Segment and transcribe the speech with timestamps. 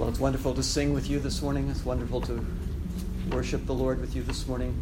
[0.00, 1.68] Well, it's wonderful to sing with you this morning.
[1.68, 2.42] It's wonderful to
[3.30, 4.74] worship the Lord with you this morning.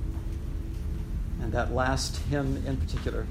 [1.42, 3.26] And that last hymn in particular,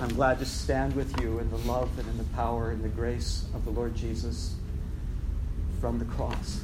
[0.00, 2.90] I'm glad to stand with you in the love and in the power and the
[2.90, 4.54] grace of the Lord Jesus
[5.80, 6.60] from the cross.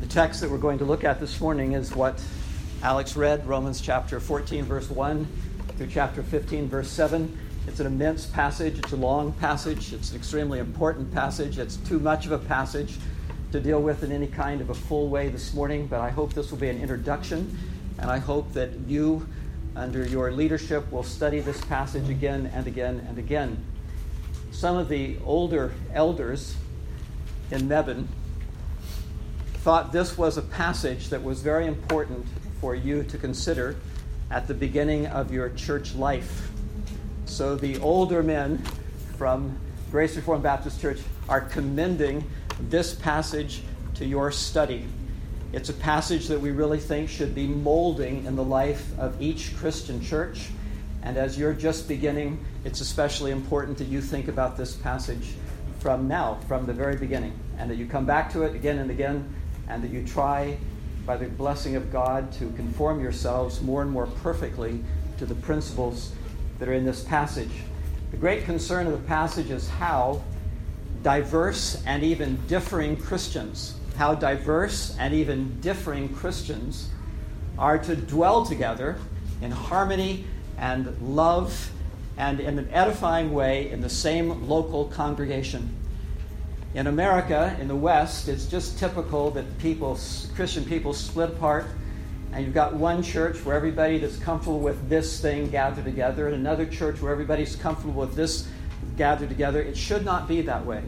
[0.00, 2.20] The text that we're going to look at this morning is what
[2.82, 5.28] Alex read Romans chapter 14, verse 1
[5.76, 7.38] through chapter 15, verse 7.
[7.66, 8.78] It's an immense passage.
[8.78, 9.92] It's a long passage.
[9.92, 11.58] It's an extremely important passage.
[11.58, 12.96] It's too much of a passage
[13.52, 16.32] to deal with in any kind of a full way this morning, but I hope
[16.32, 17.56] this will be an introduction,
[17.98, 19.26] and I hope that you,
[19.74, 23.64] under your leadership, will study this passage again and again and again.
[24.50, 26.56] Some of the older elders
[27.50, 28.06] in Mebane
[29.58, 32.26] thought this was a passage that was very important
[32.60, 33.76] for you to consider
[34.30, 36.50] at the beginning of your church life.
[37.36, 38.56] So the older men
[39.18, 39.58] from
[39.90, 42.24] Grace Reformed Baptist Church are commending
[42.70, 43.60] this passage
[43.96, 44.86] to your study.
[45.52, 49.54] It's a passage that we really think should be molding in the life of each
[49.58, 50.48] Christian church.
[51.02, 55.34] And as you're just beginning, it's especially important that you think about this passage
[55.78, 58.90] from now, from the very beginning, and that you come back to it again and
[58.90, 59.30] again,
[59.68, 60.56] and that you try,
[61.04, 64.82] by the blessing of God, to conform yourselves more and more perfectly
[65.18, 66.14] to the principles
[66.58, 67.50] that are in this passage.
[68.10, 70.22] The great concern of the passage is how
[71.02, 76.88] diverse and even differing Christians, how diverse and even differing Christians
[77.58, 78.96] are to dwell together
[79.42, 80.24] in harmony
[80.58, 81.70] and love
[82.16, 85.74] and in an edifying way in the same local congregation.
[86.74, 89.98] In America, in the West, it's just typical that people,
[90.34, 91.66] Christian people split apart
[92.36, 96.34] and you've got one church where everybody that's comfortable with this thing gathered together, and
[96.34, 98.46] another church where everybody's comfortable with this
[98.98, 99.62] gathered together.
[99.62, 100.82] It should not be that way.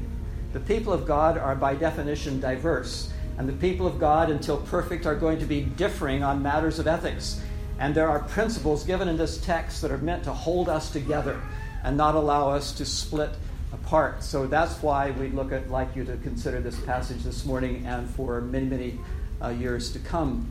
[0.52, 3.10] The people of God are, by definition, diverse.
[3.38, 6.86] And the people of God, until perfect, are going to be differing on matters of
[6.86, 7.40] ethics.
[7.78, 11.40] And there are principles given in this text that are meant to hold us together
[11.82, 13.30] and not allow us to split
[13.72, 14.22] apart.
[14.22, 18.06] So that's why we'd look at, like you to consider this passage this morning and
[18.10, 19.00] for many, many
[19.40, 20.46] uh, years to come.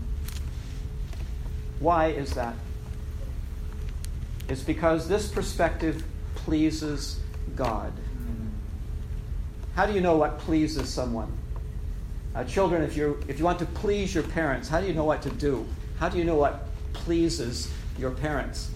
[1.79, 2.55] Why is that?
[4.49, 6.03] It's because this perspective
[6.35, 7.19] pleases
[7.55, 7.91] God.
[9.75, 11.31] How do you know what pleases someone?
[12.33, 15.03] Uh, children, if, you if you want to please your parents, how do you know
[15.03, 15.67] what to do?
[15.99, 18.71] How do you know what pleases your parents?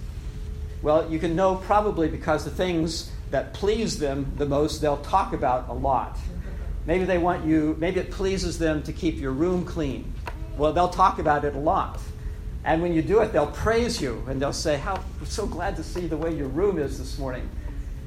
[0.81, 5.33] Well, you can know probably because the things that please them the most, they'll talk
[5.33, 6.17] about a lot.
[6.85, 10.11] Maybe they want you, maybe it pleases them to keep your room clean.
[10.57, 11.99] Well, they'll talk about it a lot.
[12.63, 15.75] And when you do it, they'll praise you and they'll say, How we're so glad
[15.77, 17.49] to see the way your room is this morning.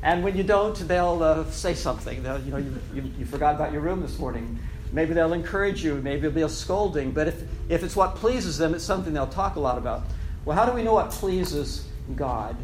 [0.03, 2.23] And when you don't, they'll uh, say something.
[2.23, 4.59] They'll, you know, you, you, you, forgot about your room this morning.
[4.93, 5.95] Maybe they'll encourage you.
[5.97, 7.11] Maybe it'll be a scolding.
[7.11, 10.03] But if, if it's what pleases them, it's something they'll talk a lot about.
[10.45, 12.55] Well, how do we know what pleases God?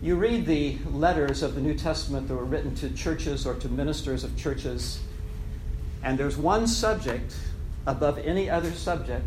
[0.00, 3.68] You read the letters of the New Testament that were written to churches or to
[3.68, 5.00] ministers of churches,
[6.04, 7.34] and there's one subject
[7.86, 9.26] above any other subject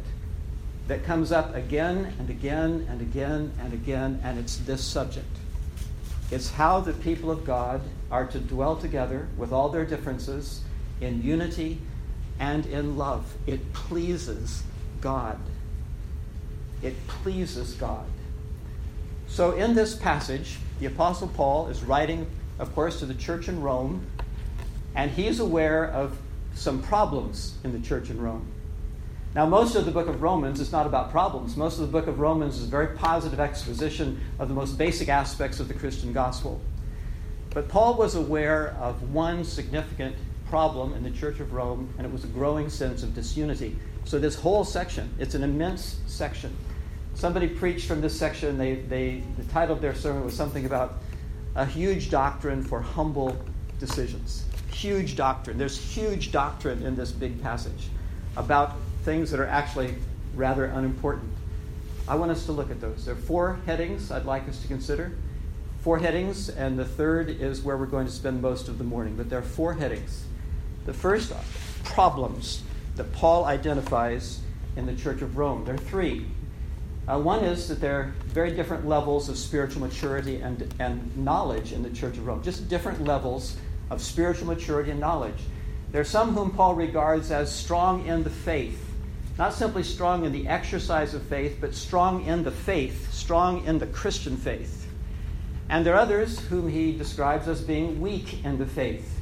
[0.89, 5.37] that comes up again and again and again and again, and it's this subject.
[6.31, 10.63] It's how the people of God are to dwell together with all their differences
[10.99, 11.79] in unity
[12.39, 13.35] and in love.
[13.45, 14.63] It pleases
[14.99, 15.39] God.
[16.81, 18.07] It pleases God.
[19.27, 22.25] So, in this passage, the Apostle Paul is writing,
[22.57, 24.07] of course, to the church in Rome,
[24.95, 26.17] and he's aware of
[26.55, 28.47] some problems in the church in Rome.
[29.35, 31.55] Now, most of the book of Romans is not about problems.
[31.55, 35.07] Most of the book of Romans is a very positive exposition of the most basic
[35.07, 36.59] aspects of the Christian gospel.
[37.51, 40.15] But Paul was aware of one significant
[40.49, 43.77] problem in the church of Rome, and it was a growing sense of disunity.
[44.03, 46.55] So, this whole section, it's an immense section.
[47.13, 50.97] Somebody preached from this section, they, they, the title of their sermon was something about
[51.55, 53.37] a huge doctrine for humble
[53.79, 54.45] decisions.
[54.71, 55.57] Huge doctrine.
[55.57, 57.89] There's huge doctrine in this big passage
[58.37, 59.95] about things that are actually
[60.35, 61.31] rather unimportant.
[62.07, 63.05] I want us to look at those.
[63.05, 65.11] There are four headings I'd like us to consider.
[65.81, 69.15] Four headings, and the third is where we're going to spend most of the morning.
[69.15, 70.25] But there are four headings.
[70.85, 71.33] The first
[71.83, 72.63] problems
[72.95, 74.41] that Paul identifies
[74.75, 75.65] in the Church of Rome.
[75.65, 76.25] There are three.
[77.07, 81.71] Uh, one is that there are very different levels of spiritual maturity and, and knowledge
[81.71, 83.55] in the Church of Rome, just different levels
[83.89, 85.39] of spiritual maturity and knowledge.
[85.91, 88.88] There are some whom Paul regards as strong in the faith,
[89.39, 93.79] not simply strong in the exercise of faith, but strong in the faith, strong in
[93.79, 94.85] the Christian faith.
[95.69, 99.21] And there are others whom he describes as being weak in the faith.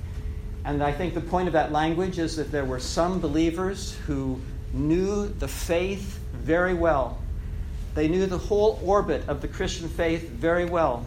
[0.66, 4.42] And I think the point of that language is that there were some believers who
[4.74, 7.20] knew the faith very well.
[7.94, 11.06] They knew the whole orbit of the Christian faith very well.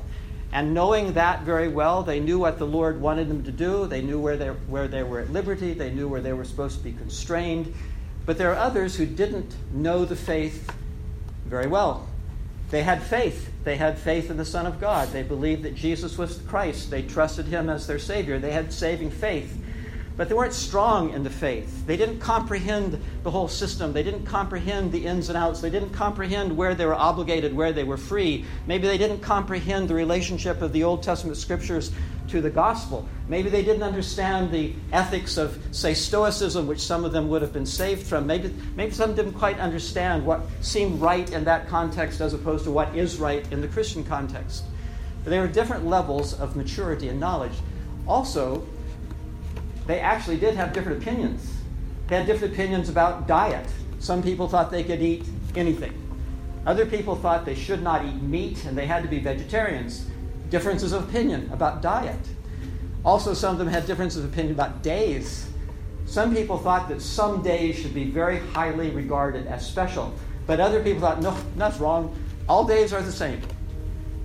[0.53, 3.89] And knowing that very well, they knew what the Lord wanted them to do.
[3.89, 5.75] They knew where they, where they were at liberty.
[5.75, 7.75] They knew where they were supposed to be constrained.
[8.31, 10.73] But there are others who didn't know the faith
[11.47, 12.07] very well.
[12.71, 13.51] They had faith.
[13.65, 15.09] They had faith in the Son of God.
[15.09, 16.93] They believed that Jesus was the Christ.
[16.93, 18.39] They trusted him as their Savior.
[18.39, 19.61] They had saving faith
[20.21, 21.87] but they weren't strong in the faith.
[21.87, 23.95] They didn't comprehend the whole system.
[23.95, 25.63] They didn't comprehend the ins and outs.
[25.63, 28.45] They didn't comprehend where they were obligated, where they were free.
[28.67, 31.91] Maybe they didn't comprehend the relationship of the Old Testament scriptures
[32.29, 33.09] to the gospel.
[33.29, 37.55] Maybe they didn't understand the ethics of, say, Stoicism, which some of them would have
[37.55, 38.27] been saved from.
[38.27, 42.71] Maybe, maybe some didn't quite understand what seemed right in that context as opposed to
[42.71, 44.65] what is right in the Christian context.
[45.25, 47.55] But there are different levels of maturity and knowledge.
[48.07, 48.67] Also,
[49.91, 51.53] they actually did have different opinions.
[52.07, 53.67] They had different opinions about diet.
[53.99, 55.25] Some people thought they could eat
[55.57, 55.93] anything.
[56.65, 60.07] Other people thought they should not eat meat and they had to be vegetarians.
[60.49, 62.21] Differences of opinion about diet.
[63.05, 65.51] Also, some of them had differences of opinion about days.
[66.07, 70.15] Some people thought that some days should be very highly regarded as special,
[70.47, 72.15] but other people thought, no, that's wrong.
[72.49, 73.41] All days are the same.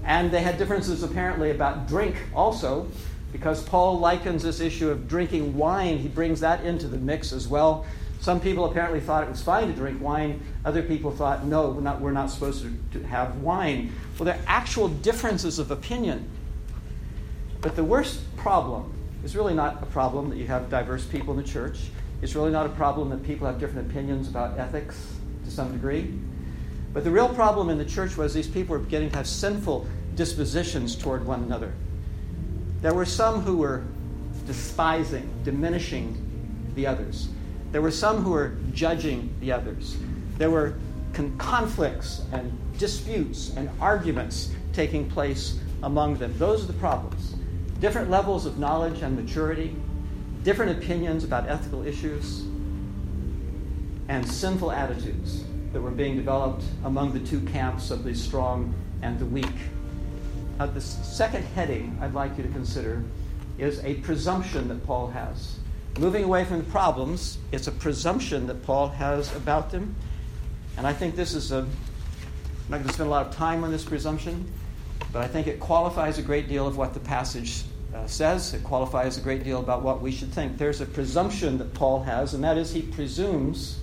[0.04, 2.88] And they had differences apparently about drink also
[3.36, 7.50] because Paul likens this issue of drinking wine, he brings that into the mix as
[7.50, 7.86] well.
[8.22, 10.40] Some people apparently thought it was fine to drink wine.
[10.64, 13.92] Other people thought, no, we're not, we're not supposed to, to have wine.
[14.18, 16.30] Well, there are actual differences of opinion.
[17.60, 18.94] But the worst problem
[19.26, 21.90] is really not a problem that you have diverse people in the church.
[22.22, 26.18] It's really not a problem that people have different opinions about ethics to some degree.
[26.94, 29.88] But the real problem in the church was these people were beginning to have sinful
[30.16, 31.74] dispositions toward one another.
[32.86, 33.84] There were some who were
[34.46, 37.30] despising, diminishing the others.
[37.72, 39.98] There were some who were judging the others.
[40.38, 40.76] There were
[41.12, 46.38] con- conflicts and disputes and arguments taking place among them.
[46.38, 47.34] Those are the problems.
[47.80, 49.76] Different levels of knowledge and maturity,
[50.44, 52.42] different opinions about ethical issues,
[54.10, 55.44] and sinful attitudes
[55.74, 59.56] that were being developed among the two camps of the strong and the weak.
[60.58, 63.04] Uh, the second heading I'd like you to consider
[63.58, 65.58] is a presumption that Paul has.
[66.00, 69.96] Moving away from the problems, it's a presumption that Paul has about them.
[70.78, 71.68] And I think this is a, I'm
[72.70, 74.50] not going to spend a lot of time on this presumption,
[75.12, 77.64] but I think it qualifies a great deal of what the passage
[77.94, 78.54] uh, says.
[78.54, 80.58] It qualifies a great deal about what we should think.
[80.58, 83.80] There's a presumption that Paul has, and that is he presumes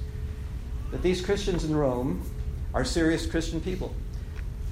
[0.91, 2.23] that these Christians in Rome
[2.73, 3.95] are serious Christian people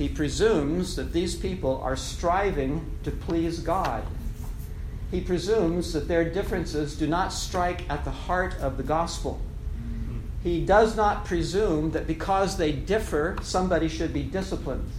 [0.00, 4.02] he presumes that these people are striving to please God.
[5.11, 9.43] He presumes that their differences do not strike at the heart of the gospel.
[10.43, 14.91] He does not presume that because they differ, somebody should be disciplined.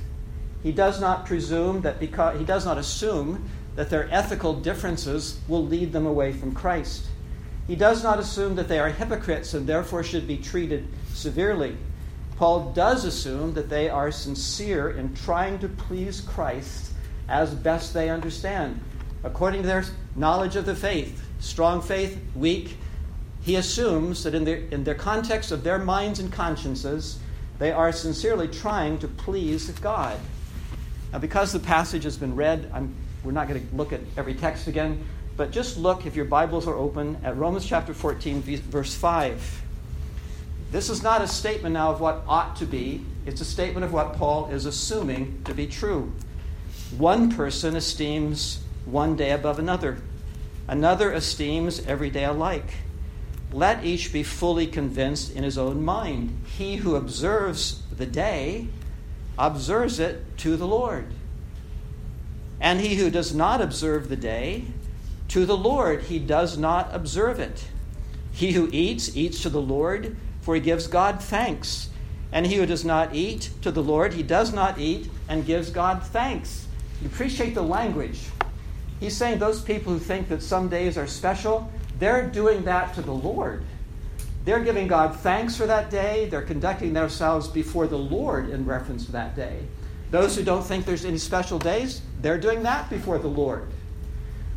[0.62, 5.66] He does not presume that because he does not assume that their ethical differences will
[5.66, 7.08] lead them away from Christ.
[7.66, 11.76] He does not assume that they are hypocrites and therefore should be treated severely.
[12.42, 16.92] Paul does assume that they are sincere in trying to please Christ
[17.30, 18.82] as best they understand.
[19.24, 19.86] According to their
[20.16, 22.78] knowledge of the faith, strong faith, weak,
[23.42, 27.20] he assumes that in their, in their context of their minds and consciences,
[27.60, 30.18] they are sincerely trying to please God.
[31.14, 34.34] Now, because the passage has been read, I'm, we're not going to look at every
[34.34, 35.06] text again,
[35.38, 39.62] but just look, if your Bibles are open, at Romans chapter 14, verse 5.
[40.72, 43.92] This is not a statement now of what ought to be, it's a statement of
[43.92, 46.14] what Paul is assuming to be true.
[46.98, 49.98] One person esteems one day above another,
[50.70, 52.74] another esteems every day alike.
[53.52, 56.42] Let each be fully convinced in his own mind.
[56.58, 58.70] He who observes the day
[59.38, 61.08] observes it to the Lord.
[62.62, 64.66] And he who does not observe the day,
[65.28, 67.68] to the Lord he does not observe it.
[68.32, 71.90] He who eats, eats to the Lord for he gives God thanks.
[72.32, 75.70] And he who does not eat to the Lord, he does not eat and gives
[75.70, 76.68] God thanks.
[77.02, 78.22] You appreciate the language.
[79.00, 81.70] He's saying those people who think that some days are special,
[82.00, 83.64] they're doing that to the Lord.
[84.46, 86.28] They're giving God thanks for that day.
[86.30, 89.60] They're conducting themselves before the Lord in reference to that day.
[90.10, 93.68] Those who don't think there's any special days, they're doing that before the Lord.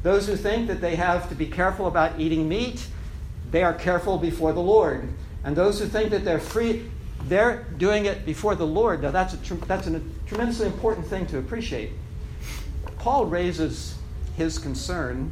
[0.03, 2.87] Those who think that they have to be careful about eating meat,
[3.51, 5.09] they are careful before the Lord.
[5.45, 6.91] And those who think that they're free,
[7.25, 9.03] they're doing it before the Lord.
[9.03, 11.91] Now, that's a, that's a tremendously important thing to appreciate.
[12.99, 13.95] Paul raises
[14.37, 15.31] his concern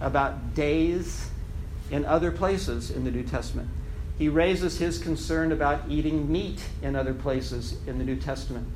[0.00, 1.28] about days
[1.90, 3.68] in other places in the New Testament.
[4.18, 8.66] He raises his concern about eating meat in other places in the New Testament.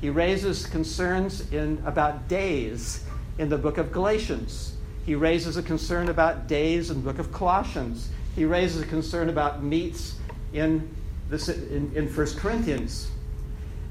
[0.00, 3.04] He raises concerns in, about days
[3.38, 4.74] in the book of Galatians.
[5.04, 8.08] He raises a concern about days in the book of Colossians.
[8.36, 10.14] He raises a concern about meats
[10.52, 10.88] in,
[11.30, 13.10] this, in, in 1 Corinthians.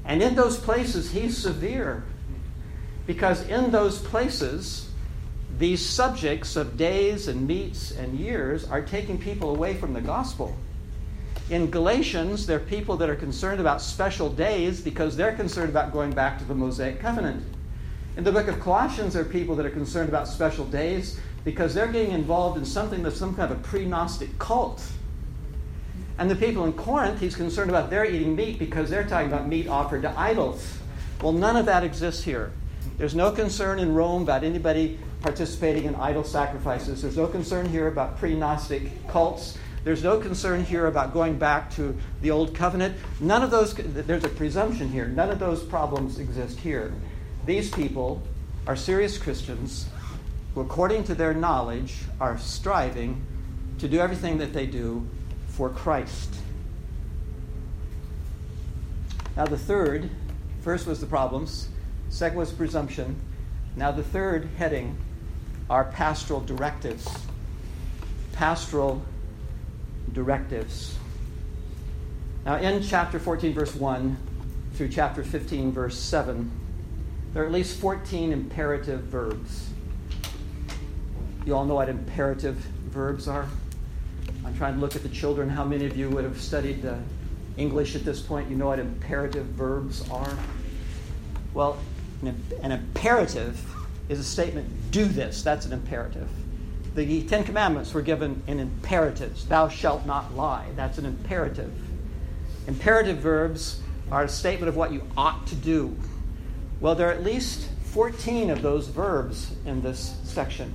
[0.04, 2.04] And in those places, he's severe.
[3.06, 4.88] Because in those places,
[5.58, 10.56] these subjects of days and meats and years are taking people away from the gospel.
[11.50, 15.92] In Galatians, there are people that are concerned about special days because they're concerned about
[15.92, 17.44] going back to the Mosaic covenant.
[18.16, 21.72] In the book of Colossians, there are people that are concerned about special days because
[21.74, 24.82] they're getting involved in something that's some kind of a pre Gnostic cult.
[26.18, 29.46] And the people in Corinth, he's concerned about their eating meat because they're talking about
[29.46, 30.76] meat offered to idols.
[31.22, 32.50] Well, none of that exists here.
[32.98, 37.00] There's no concern in Rome about anybody participating in idol sacrifices.
[37.00, 39.56] There's no concern here about pre Gnostic cults.
[39.84, 42.96] There's no concern here about going back to the old covenant.
[43.20, 45.06] None of those, there's a presumption here.
[45.06, 46.92] None of those problems exist here.
[47.44, 48.20] These people
[48.66, 49.86] are serious Christians
[50.56, 53.22] who, according to their knowledge, are striving
[53.78, 55.06] to do everything that they do
[55.48, 56.34] for Christ.
[59.36, 60.08] Now, the third,
[60.62, 61.68] first was the problems,
[62.08, 63.20] second was presumption.
[63.76, 64.96] Now, the third heading
[65.68, 67.06] are pastoral directives.
[68.32, 69.02] Pastoral
[70.14, 70.96] directives.
[72.46, 74.16] Now, in chapter 14, verse 1
[74.72, 76.50] through chapter 15, verse 7,
[77.34, 79.68] there are at least 14 imperative verbs.
[81.46, 83.46] You all know what imperative verbs are?
[84.44, 85.48] I'm trying to look at the children.
[85.48, 86.96] How many of you would have studied uh,
[87.56, 88.50] English at this point?
[88.50, 90.36] You know what imperative verbs are?
[91.54, 91.78] Well,
[92.22, 93.64] an, an imperative
[94.08, 95.44] is a statement do this.
[95.44, 96.28] That's an imperative.
[96.96, 99.46] The Ten Commandments were given in imperatives.
[99.46, 100.66] Thou shalt not lie.
[100.74, 101.72] That's an imperative.
[102.66, 105.96] Imperative verbs are a statement of what you ought to do.
[106.80, 110.74] Well, there are at least 14 of those verbs in this section.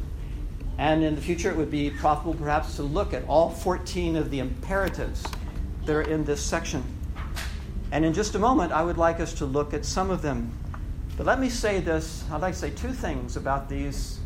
[0.77, 4.31] And in the future, it would be profitable perhaps to look at all 14 of
[4.31, 5.23] the imperatives
[5.85, 6.83] that are in this section.
[7.91, 10.51] And in just a moment, I would like us to look at some of them.
[11.17, 14.19] But let me say this I'd like to say two things about these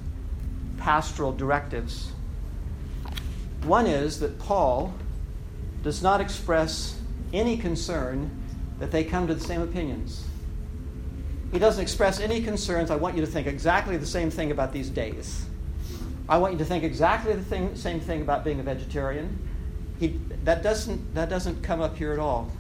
[0.78, 2.12] pastoral directives.
[3.64, 4.94] One is that Paul
[5.84, 7.00] does not express
[7.34, 8.30] any concern
[8.80, 10.26] that they come to the same opinions.
[11.52, 12.92] He doesn't express any concerns.
[12.92, 15.46] I want you to think exactly the same thing about these days.
[16.28, 19.38] I want you to think exactly the thing, same thing about being a vegetarian.
[20.00, 22.52] He, that, doesn't, that doesn't come up here at all.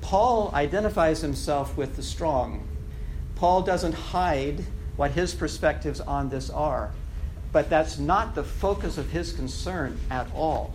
[0.00, 2.66] Paul identifies himself with the strong.
[3.36, 4.64] Paul doesn't hide
[4.96, 6.92] what his perspectives on this are,
[7.52, 10.74] but that's not the focus of his concern at all.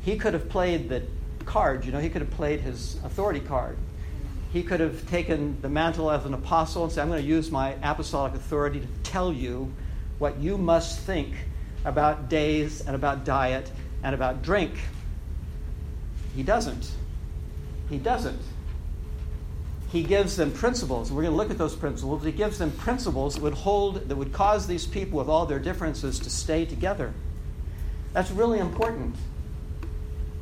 [0.00, 1.02] He could have played the
[1.44, 3.76] card, you know, he could have played his authority card
[4.56, 7.50] he could have taken the mantle as an apostle and said, I'm going to use
[7.50, 9.70] my apostolic authority to tell you
[10.18, 11.34] what you must think
[11.84, 13.70] about days and about diet
[14.02, 14.72] and about drink.
[16.34, 16.90] He doesn't.
[17.88, 18.40] He doesn't.
[19.90, 21.12] He gives them principles.
[21.12, 22.24] We're going to look at those principles.
[22.24, 25.60] He gives them principles that would hold, that would cause these people with all their
[25.60, 27.14] differences to stay together.
[28.12, 29.14] That's really important.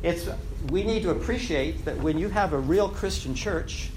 [0.03, 0.29] It's,
[0.71, 3.91] we need to appreciate that when you have a real Christian church,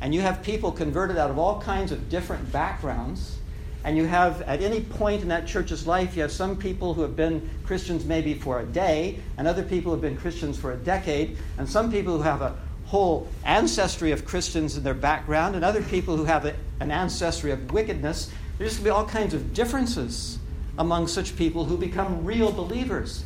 [0.00, 3.38] and you have people converted out of all kinds of different backgrounds,
[3.84, 7.02] and you have at any point in that church's life, you have some people who
[7.02, 10.72] have been Christians maybe for a day, and other people who have been Christians for
[10.72, 15.54] a decade, and some people who have a whole ancestry of Christians in their background,
[15.54, 18.30] and other people who have a, an ancestry of wickedness.
[18.56, 20.38] There's going to be all kinds of differences
[20.78, 23.24] among such people who become real believers.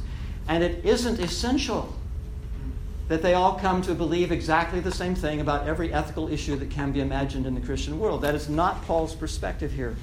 [0.48, 1.94] And it isn't essential
[3.08, 6.70] that they all come to believe exactly the same thing about every ethical issue that
[6.70, 8.22] can be imagined in the Christian world.
[8.22, 9.96] That is not Paul's perspective here.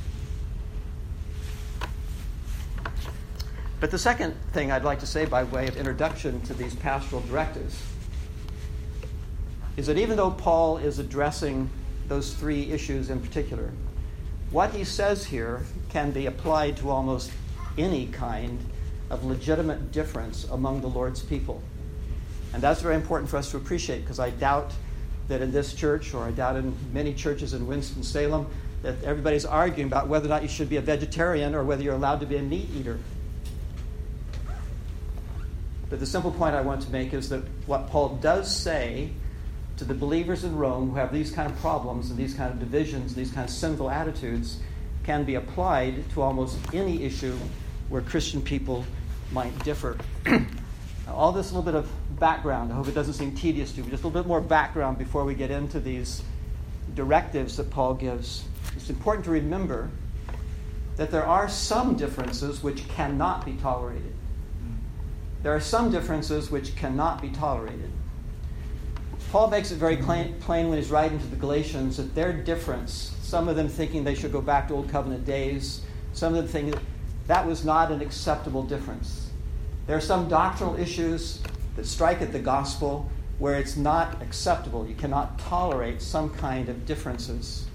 [3.86, 7.22] But the second thing I'd like to say by way of introduction to these pastoral
[7.22, 7.80] directives
[9.78, 11.70] is that even though Paul is addressing
[12.08, 13.70] those three issues in particular,
[14.50, 17.32] what he says here can be applied to almost
[17.78, 18.58] any kind
[19.12, 21.62] of legitimate difference among the Lord's people.
[22.56, 24.72] And that's very important for us to appreciate because I doubt
[25.28, 28.48] that in this church, or I doubt in many churches in Winston-Salem,
[28.82, 31.94] that everybody's arguing about whether or not you should be a vegetarian or whether you're
[31.94, 32.98] allowed to be a meat eater.
[35.96, 39.12] But the simple point I want to make is that what Paul does say
[39.78, 42.60] to the believers in Rome who have these kind of problems and these kind of
[42.60, 44.60] divisions, these kind of sinful attitudes,
[45.06, 47.38] can be applied to almost any issue
[47.88, 48.86] where Christian people
[49.32, 49.98] might differ.
[51.08, 54.04] all this little bit of background, I hope it doesn't seem tedious to you, just
[54.04, 56.24] a little bit more background before we get into these
[56.94, 58.44] directives that Paul gives.
[58.76, 59.90] It's important to remember
[60.98, 64.12] that there are some differences which cannot be tolerated.
[65.46, 67.92] There are some differences which cannot be tolerated.
[69.32, 73.16] Paul makes it very plain, plain when he's writing to the Galatians that their difference,
[73.22, 75.82] some of them thinking they should go back to Old Covenant days,
[76.14, 76.82] some of them thinking
[77.28, 79.30] that was not an acceptable difference.
[79.86, 81.44] There are some doctrinal issues
[81.76, 84.88] that strike at the gospel where it's not acceptable.
[84.88, 87.68] You cannot tolerate some kind of differences.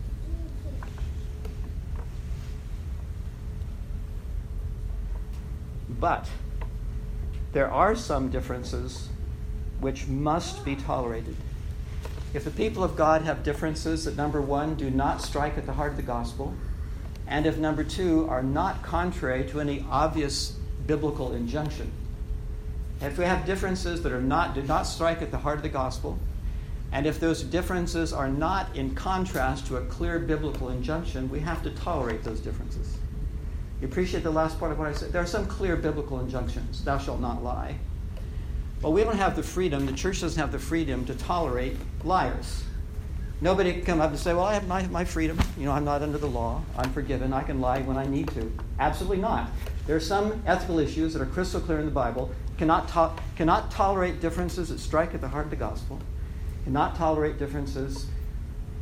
[5.88, 6.26] But
[7.52, 9.08] there are some differences
[9.80, 11.36] which must be tolerated.
[12.32, 15.72] If the people of God have differences that, number one, do not strike at the
[15.72, 16.54] heart of the gospel,
[17.26, 21.90] and if, number two, are not contrary to any obvious biblical injunction,
[23.00, 25.68] if we have differences that are not, do not strike at the heart of the
[25.68, 26.18] gospel,
[26.92, 31.62] and if those differences are not in contrast to a clear biblical injunction, we have
[31.62, 32.99] to tolerate those differences.
[33.80, 35.12] You appreciate the last part of what I said?
[35.12, 36.84] There are some clear biblical injunctions.
[36.84, 37.78] Thou shalt not lie.
[38.82, 42.64] But we don't have the freedom, the church doesn't have the freedom to tolerate liars.
[43.42, 45.38] Nobody can come up and say, Well, I have my, my freedom.
[45.56, 46.62] You know, I'm not under the law.
[46.76, 47.32] I'm forgiven.
[47.32, 48.52] I can lie when I need to.
[48.78, 49.48] Absolutely not.
[49.86, 52.30] There are some ethical issues that are crystal clear in the Bible.
[52.58, 55.98] Cannot, to- cannot tolerate differences that strike at the heart of the gospel.
[56.64, 58.06] Cannot tolerate differences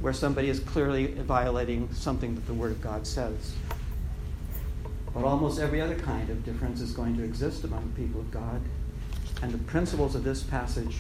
[0.01, 3.55] where somebody is clearly violating something that the Word of God says.
[5.19, 8.31] But almost every other kind of difference is going to exist among the people of
[8.31, 8.63] God.
[9.43, 10.99] And the principles of this passage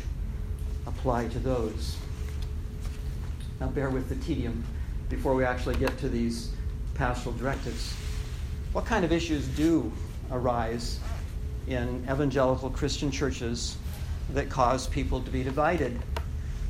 [0.88, 1.96] apply to those.
[3.60, 4.64] Now, bear with the tedium
[5.08, 6.50] before we actually get to these
[6.94, 7.94] pastoral directives.
[8.72, 9.92] What kind of issues do
[10.32, 10.98] arise
[11.68, 13.76] in evangelical Christian churches
[14.32, 15.96] that cause people to be divided?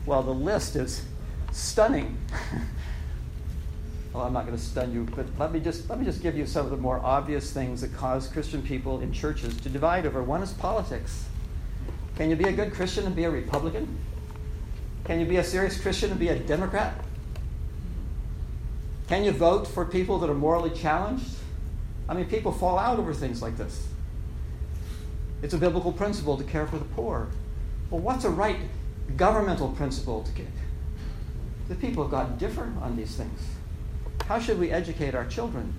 [0.04, 1.00] Well, the list is
[1.52, 2.18] stunning.
[4.18, 6.37] well, I'm not going to stun you, but let me just let me just give
[6.37, 10.07] you some of the more obvious things that cause Christian people in churches to divide
[10.07, 10.24] over.
[10.24, 11.26] One is politics.
[12.16, 13.96] Can you be a good Christian and be a Republican?
[15.04, 16.94] Can you be a serious Christian and be a Democrat?
[19.07, 21.37] Can you vote for people that are morally challenged?
[22.09, 23.87] I mean, people fall out over things like this.
[25.42, 27.28] It's a biblical principle to care for the poor.
[27.88, 28.59] Well, what's a right
[29.16, 30.48] governmental principle to get?
[31.68, 33.40] The people have got differ on these things.
[34.28, 35.72] How should we educate our children?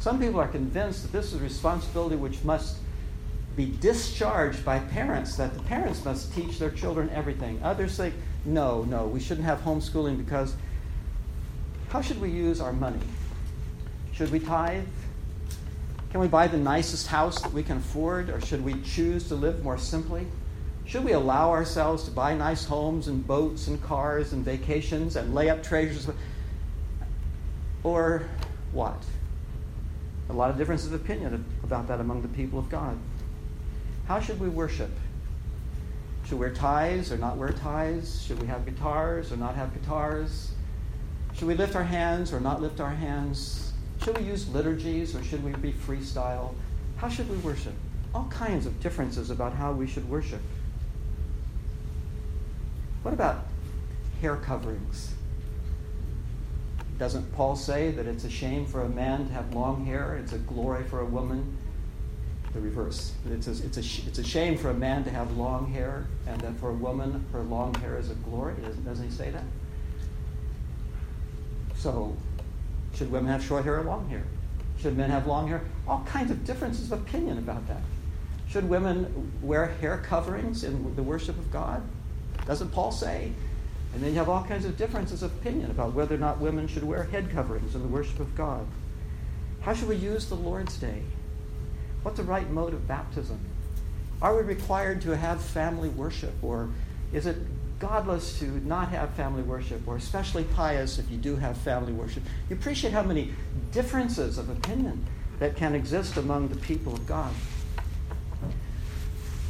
[0.00, 2.78] Some people are convinced that this is a responsibility which must
[3.54, 7.60] be discharged by parents, that the parents must teach their children everything.
[7.62, 10.56] Others think, no, no, we shouldn't have homeschooling because
[11.90, 12.98] how should we use our money?
[14.12, 14.82] Should we tithe?
[16.10, 19.36] Can we buy the nicest house that we can afford, or should we choose to
[19.36, 20.26] live more simply?
[20.86, 25.36] Should we allow ourselves to buy nice homes and boats and cars and vacations and
[25.36, 26.08] lay up treasures?
[27.82, 28.28] Or
[28.72, 29.02] what?
[30.28, 32.98] A lot of differences of opinion about that among the people of God.
[34.08, 34.90] How should we worship?
[36.24, 38.22] Should we wear ties or not wear ties?
[38.22, 40.50] Should we have guitars or not have guitars?
[41.34, 43.72] Should we lift our hands or not lift our hands?
[44.02, 46.54] Should we use liturgies or should we be freestyle?
[46.96, 47.74] How should we worship?
[48.14, 50.40] All kinds of differences about how we should worship.
[53.02, 53.46] What about
[54.20, 55.15] hair coverings?
[56.98, 60.16] Doesn't Paul say that it's a shame for a man to have long hair?
[60.16, 61.56] It's a glory for a woman.
[62.54, 63.12] The reverse.
[63.30, 66.40] It's a, it's, a, it's a shame for a man to have long hair, and
[66.40, 68.54] that for a woman, her long hair is a glory.
[68.62, 69.44] Doesn't, doesn't he say that?
[71.76, 72.16] So,
[72.94, 74.22] should women have short hair or long hair?
[74.78, 75.62] Should men have long hair?
[75.86, 77.82] All kinds of differences of opinion about that.
[78.48, 81.82] Should women wear hair coverings in the worship of God?
[82.46, 83.32] Doesn't Paul say?
[83.96, 86.68] And then you have all kinds of differences of opinion about whether or not women
[86.68, 88.66] should wear head coverings in the worship of God.
[89.62, 91.00] How should we use the Lord's Day?
[92.02, 93.40] What's the right mode of baptism?
[94.20, 96.68] Are we required to have family worship, or
[97.14, 97.38] is it
[97.78, 102.22] godless to not have family worship, or especially pious if you do have family worship?
[102.50, 103.32] You appreciate how many
[103.72, 105.06] differences of opinion
[105.38, 107.32] that can exist among the people of God.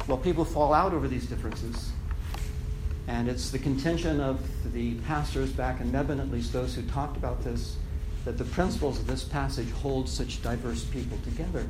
[0.07, 1.91] Well, people fall out over these differences.
[3.07, 4.39] And it's the contention of
[4.73, 7.77] the pastors back in Mebane, at least those who talked about this,
[8.25, 11.65] that the principles of this passage hold such diverse people together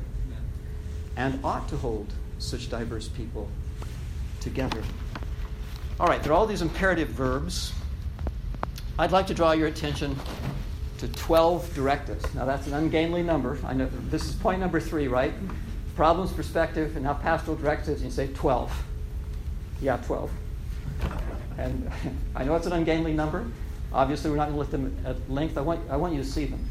[1.16, 3.48] and ought to hold such diverse people
[4.40, 4.82] together.
[6.00, 7.72] All right, there are all these imperative verbs.
[8.98, 10.16] I'd like to draw your attention
[10.98, 12.34] to 12 directives.
[12.34, 13.58] Now, that's an ungainly number.
[13.64, 15.32] I know this is point number three, right?
[15.98, 18.84] problems, perspective, and now pastoral directives, and you say 12.
[19.82, 20.30] Yeah, 12.
[21.58, 21.90] And
[22.34, 23.46] I know it's an ungainly number.
[23.92, 25.58] Obviously, we're not going to let them at length.
[25.58, 26.64] I want, I want you to see them.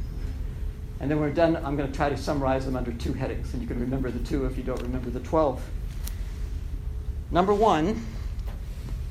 [0.99, 3.53] And then when we're done, I'm going to try to summarize them under two headings,
[3.53, 5.61] and you can remember the two if you don't remember the 12.
[7.29, 8.03] Number one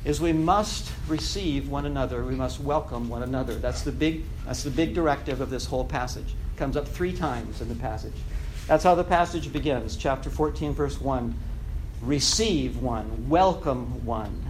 [0.04, 2.24] is we must receive one another.
[2.24, 3.56] We must welcome one another.
[3.56, 6.34] That's the big, that's the big directive of this whole passage.
[6.54, 8.14] It comes up three times in the passage.
[8.66, 11.34] That's how the passage begins, chapter 14, verse 1.
[12.02, 14.42] Receive one, welcome one.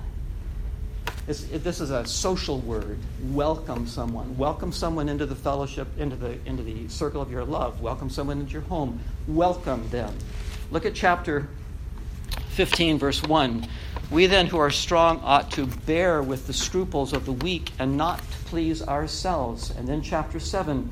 [1.28, 2.98] It, this is a social word.
[3.32, 4.38] Welcome someone.
[4.38, 7.80] Welcome someone into the fellowship, into the, into the circle of your love.
[7.80, 9.00] Welcome someone into your home.
[9.26, 10.16] Welcome them.
[10.70, 11.48] Look at chapter
[12.50, 13.66] 15, verse 1.
[14.12, 17.96] We then who are strong ought to bear with the scruples of the weak and
[17.96, 19.70] not to please ourselves.
[19.70, 20.88] And then chapter 7,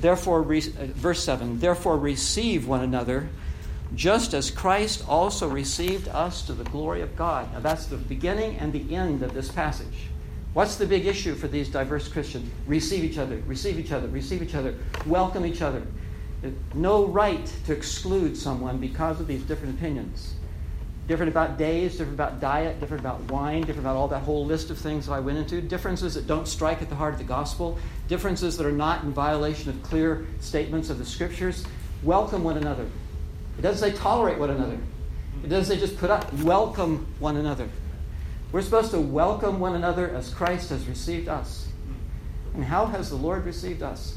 [0.00, 3.28] therefore, re, uh, verse 7, therefore receive one another
[3.94, 7.52] just as Christ also received us to the glory of God.
[7.52, 10.08] Now, that's the beginning and the end of this passage.
[10.52, 12.50] What's the big issue for these diverse Christians?
[12.66, 14.74] Receive each other, receive each other, receive each other,
[15.06, 15.82] welcome each other.
[16.74, 20.34] No right to exclude someone because of these different opinions.
[21.06, 24.70] Different about days, different about diet, different about wine, different about all that whole list
[24.70, 25.60] of things that I went into.
[25.60, 27.78] Differences that don't strike at the heart of the gospel.
[28.08, 31.64] Differences that are not in violation of clear statements of the scriptures.
[32.02, 32.86] Welcome one another.
[33.58, 34.78] It doesn't say tolerate one another.
[35.42, 36.32] It doesn't say just put up.
[36.34, 37.68] Welcome one another.
[38.52, 41.68] We're supposed to welcome one another as Christ has received us.
[42.54, 44.16] And how has the Lord received us?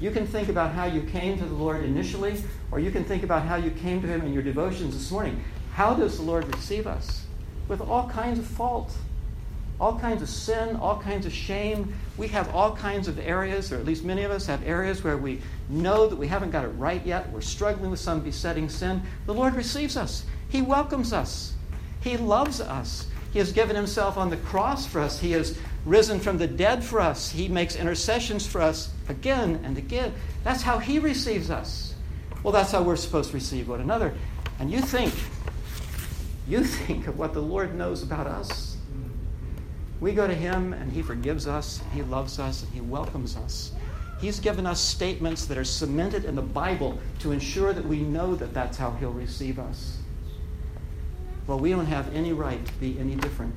[0.00, 3.22] You can think about how you came to the Lord initially, or you can think
[3.22, 5.42] about how you came to Him in your devotions this morning.
[5.72, 7.24] How does the Lord receive us?
[7.66, 8.94] With all kinds of fault
[9.78, 11.94] all kinds of sin, all kinds of shame.
[12.16, 15.18] We have all kinds of areas, or at least many of us have areas where
[15.18, 17.30] we know that we haven't got it right yet.
[17.30, 19.02] We're struggling with some besetting sin.
[19.26, 21.52] The Lord receives us, He welcomes us,
[22.00, 23.06] He loves us.
[23.32, 26.82] He has given Himself on the cross for us, He has risen from the dead
[26.82, 30.14] for us, He makes intercessions for us again and again.
[30.42, 31.94] That's how He receives us.
[32.42, 34.14] Well, that's how we're supposed to receive one another.
[34.58, 35.12] And you think,
[36.48, 38.65] you think of what the Lord knows about us
[40.00, 43.72] we go to Him and He forgives us, He loves us, and He welcomes us.
[44.20, 48.34] He's given us statements that are cemented in the Bible to ensure that we know
[48.34, 49.98] that that's how He'll receive us.
[51.46, 53.54] Well, we don't have any right to be any different.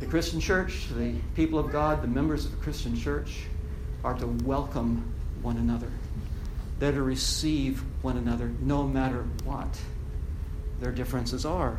[0.00, 3.44] The Christian church, the people of God, the members of the Christian church
[4.04, 5.12] are to welcome
[5.42, 5.90] one another.
[6.78, 9.78] They're to receive one another no matter what
[10.80, 11.78] their differences are.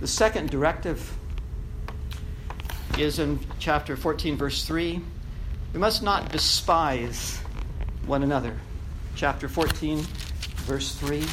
[0.00, 1.16] The second directive
[2.98, 5.00] is in chapter 14, verse 3.
[5.72, 7.38] We must not despise
[8.06, 8.56] one another.
[9.16, 9.98] Chapter 14,
[10.66, 11.24] verse 3.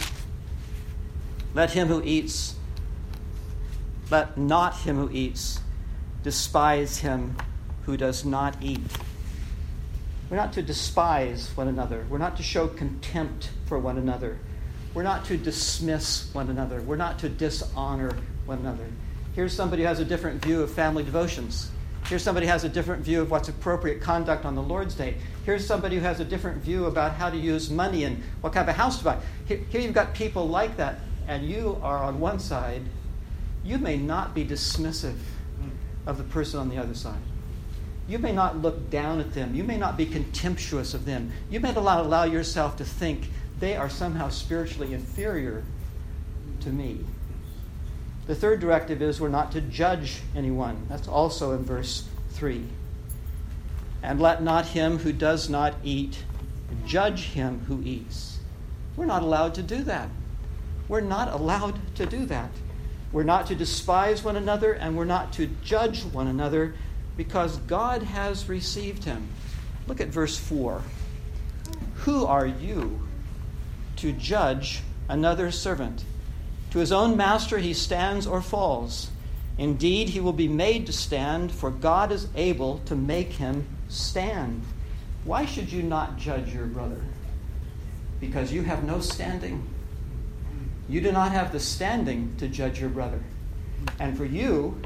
[1.54, 2.56] Let him who eats,
[4.10, 5.60] let not him who eats
[6.24, 7.36] despise him
[7.84, 8.82] who does not eat.
[10.30, 12.06] We're not to despise one another.
[12.10, 14.40] We're not to show contempt for one another.
[14.94, 16.82] We're not to dismiss one another.
[16.82, 18.12] We're not to dishonor
[18.46, 18.88] one another.
[19.34, 21.72] Here's somebody who has a different view of family devotions.
[22.06, 25.16] Here's somebody who has a different view of what's appropriate conduct on the Lord's Day.
[25.46, 28.68] Here's somebody who has a different view about how to use money and what kind
[28.68, 29.18] of a house to buy.
[29.46, 32.82] Here, here you've got people like that, and you are on one side.
[33.64, 35.16] You may not be dismissive
[36.06, 37.22] of the person on the other side.
[38.10, 39.56] You may not look down at them.
[39.56, 41.32] You may not be contemptuous of them.
[41.50, 45.64] You may allow, allow yourself to think they are somehow spiritually inferior
[46.62, 47.06] to me.
[48.32, 50.86] The third directive is we're not to judge anyone.
[50.88, 52.64] That's also in verse 3.
[54.02, 56.24] And let not him who does not eat
[56.86, 58.40] judge him who eats.
[58.96, 60.08] We're not allowed to do that.
[60.88, 62.52] We're not allowed to do that.
[63.12, 66.74] We're not to despise one another and we're not to judge one another
[67.18, 69.28] because God has received him.
[69.88, 70.82] Look at verse 4.
[71.96, 73.10] Who are you
[73.98, 76.06] to judge another servant?
[76.72, 79.12] To his own master he stands or falls.
[79.58, 84.64] Indeed, he will be made to stand, for God is able to make him stand.
[85.26, 87.02] Why should you not judge your brother?
[88.20, 89.68] Because you have no standing.
[90.88, 93.22] You do not have the standing to judge your brother.
[94.00, 94.82] And for you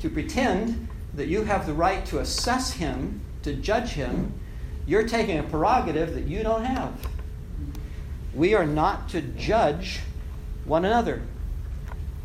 [0.00, 4.32] to pretend that you have the right to assess him, to judge him,
[4.86, 6.94] you're taking a prerogative that you don't have.
[8.34, 10.00] We are not to judge
[10.68, 11.22] one another.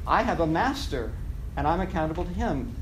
[0.06, 1.12] I have a master,
[1.56, 2.76] and I'm accountable to him.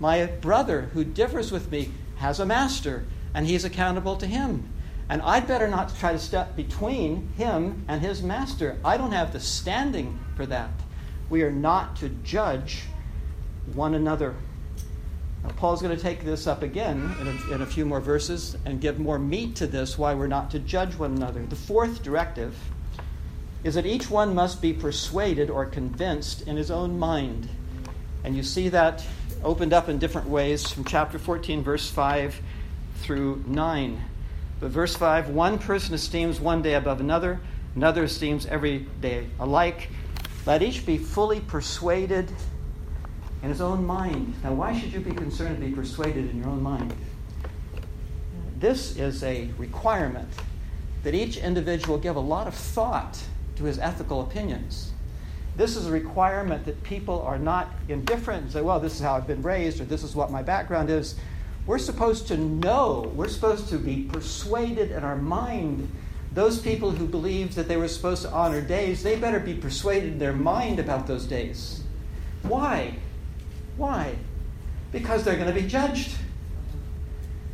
[0.00, 3.04] My brother, who differs with me, has a master,
[3.34, 4.68] and he's accountable to him.
[5.08, 8.78] And I'd better not try to step between him and his master.
[8.84, 10.70] I don't have the standing for that.
[11.28, 12.84] We are not to judge
[13.74, 14.34] one another.
[15.42, 18.56] Now, Paul's going to take this up again in a, in a few more verses
[18.64, 21.44] and give more meat to this why we're not to judge one another.
[21.44, 22.56] The fourth directive
[23.64, 27.48] is that each one must be persuaded or convinced in his own mind.
[28.22, 29.04] And you see that
[29.42, 32.40] opened up in different ways from chapter 14, verse 5
[32.96, 34.04] through 9.
[34.60, 37.40] But verse 5 one person esteems one day above another,
[37.74, 39.88] another esteems every day alike.
[40.46, 42.30] Let each be fully persuaded
[43.42, 44.34] in his own mind.
[44.42, 46.94] Now, why should you be concerned to be persuaded in your own mind?
[48.58, 50.28] This is a requirement
[51.02, 53.22] that each individual give a lot of thought
[53.56, 54.92] to his ethical opinions.
[55.56, 59.14] This is a requirement that people are not indifferent and say, well, this is how
[59.14, 61.14] I've been raised or this is what my background is.
[61.66, 65.90] We're supposed to know, we're supposed to be persuaded in our mind.
[66.32, 70.14] Those people who believed that they were supposed to honor days, they better be persuaded
[70.14, 71.82] in their mind about those days.
[72.42, 72.96] Why?
[73.76, 74.16] Why?
[74.92, 76.16] Because they're going to be judged.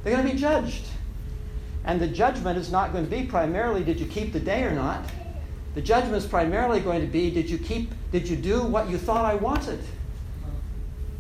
[0.03, 0.87] They're going to be judged.
[1.85, 4.73] And the judgment is not going to be primarily did you keep the day or
[4.73, 5.05] not?
[5.75, 8.99] The judgment is primarily going to be did you keep did you do what you
[8.99, 9.81] thought I wanted?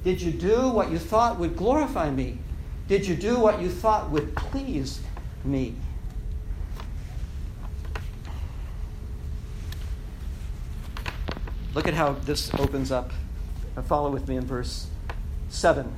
[0.02, 2.38] Did you do what you thought would glorify me?
[2.88, 5.00] Did you do what you thought would please
[5.44, 5.76] me?
[11.74, 13.12] Look at how this opens up.
[13.86, 14.88] Follow with me in verse
[15.50, 15.96] 7.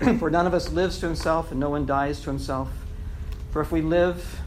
[0.18, 2.70] For none of us lives to himself, and no one dies to himself.
[3.52, 4.40] For if we live,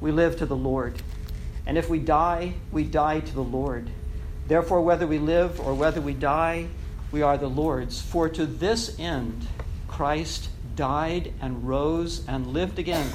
[0.00, 1.00] we live to the Lord.
[1.66, 3.88] And if we die, we die to the Lord.
[4.46, 6.66] Therefore, whether we live or whether we die,
[7.10, 8.00] we are the Lord's.
[8.00, 9.46] For to this end
[9.88, 13.08] Christ died and rose and lived again.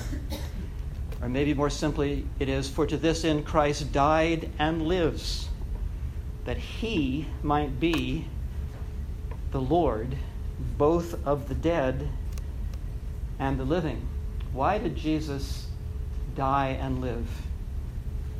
[1.21, 5.49] Or maybe more simply, it is, For to this end Christ died and lives,
[6.45, 8.25] that he might be
[9.51, 10.15] the Lord,
[10.77, 12.07] both of the dead
[13.37, 14.07] and the living.
[14.53, 15.67] Why did Jesus
[16.35, 17.27] die and live?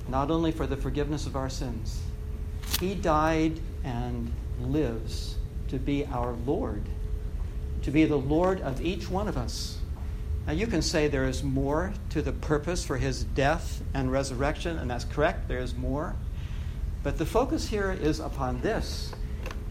[0.10, 2.02] Not only for the forgiveness of our sins,
[2.80, 5.38] He died and lives
[5.70, 6.84] to be our Lord,
[7.84, 9.78] to be the Lord of each one of us.
[10.48, 14.80] Now, you can say there is more to the purpose for His death and resurrection,
[14.80, 16.16] and that's correct, there is more.
[17.04, 19.14] But the focus here is upon this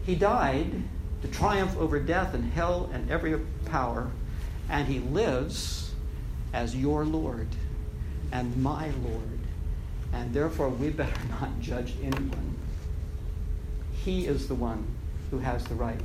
[0.05, 0.83] He died
[1.21, 4.09] to triumph over death and hell and every power,
[4.69, 5.91] and he lives
[6.53, 7.47] as your Lord
[8.31, 9.38] and my Lord.
[10.13, 12.57] And therefore, we better not judge anyone.
[14.03, 14.85] He is the one
[15.31, 15.99] who has the right.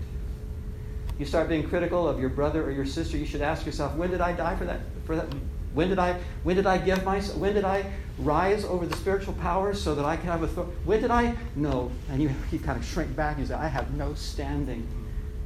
[1.19, 4.11] You start being critical of your brother or your sister, you should ask yourself, when
[4.11, 4.81] did I die for that?
[5.07, 5.29] For that?
[5.75, 7.85] When did I when did I give myself when did I
[8.19, 10.73] rise over the spiritual powers so that I can have authority?
[10.85, 11.35] When did I?
[11.57, 11.91] No.
[12.11, 14.87] And you, you kind of shrink back and say, I have no standing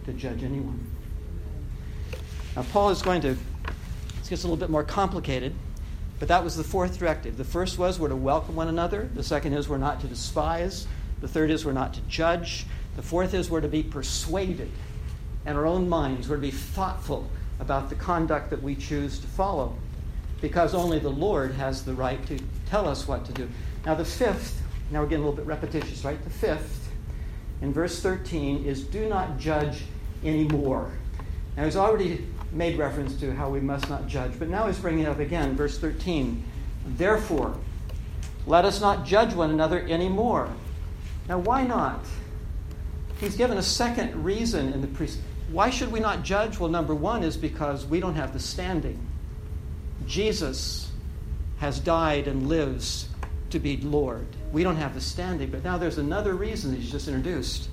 [0.05, 0.79] to judge anyone.
[2.57, 3.37] Now, Paul is going to,
[4.19, 5.55] this gets a little bit more complicated,
[6.19, 7.37] but that was the fourth directive.
[7.37, 9.09] The first was we're to welcome one another.
[9.15, 10.87] The second is we're not to despise.
[11.21, 12.67] The third is we're not to judge.
[12.97, 14.71] The fourth is we're to be persuaded
[15.47, 16.29] in our own minds.
[16.29, 17.29] We're to be thoughtful
[17.61, 19.77] about the conduct that we choose to follow
[20.41, 23.49] because only the Lord has the right to tell us what to do.
[23.85, 26.23] Now, the fifth, now we're getting a little bit repetitious, right?
[26.23, 26.93] The fifth,
[27.63, 29.83] in verse 13, is do not judge
[30.25, 30.93] anymore.
[31.57, 35.05] Now, he's already made reference to how we must not judge, but now he's bringing
[35.05, 36.43] it up again, verse 13.
[36.87, 37.57] Therefore,
[38.47, 40.49] let us not judge one another anymore.
[41.29, 42.05] Now, why not?
[43.21, 45.09] He's given a second reason in the pre.
[45.51, 46.59] Why should we not judge?
[46.59, 48.99] Well, number one is because we don't have the standing.
[50.07, 50.91] Jesus
[51.59, 53.09] has died and lives
[53.51, 54.27] to be Lord.
[54.53, 57.69] We don't have the standing, but now there's another reason he's just introduced,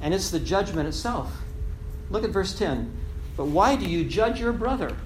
[0.00, 1.32] and it's the judgment itself.
[2.10, 3.03] Look at verse 10.
[3.36, 4.96] But why do you judge your brother?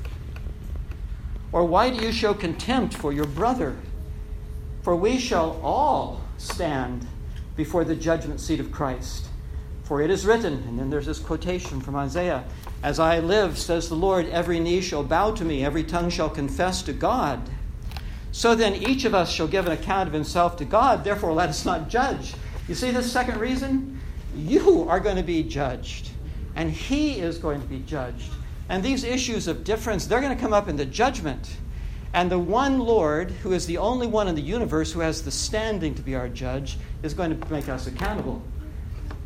[1.52, 3.76] Or why do you show contempt for your brother?
[4.82, 7.06] For we shall all stand
[7.56, 9.26] before the judgment seat of Christ.
[9.84, 12.44] For it is written, and then there's this quotation from Isaiah
[12.82, 16.28] As I live, says the Lord, every knee shall bow to me, every tongue shall
[16.28, 17.40] confess to God.
[18.30, 21.48] So then each of us shall give an account of himself to God, therefore let
[21.48, 22.34] us not judge.
[22.68, 23.98] You see this second reason?
[24.36, 26.10] You are going to be judged
[26.58, 28.32] and he is going to be judged.
[28.68, 31.56] And these issues of difference, they're going to come up in the judgment.
[32.12, 35.30] And the one Lord, who is the only one in the universe who has the
[35.30, 38.42] standing to be our judge, is going to make us accountable.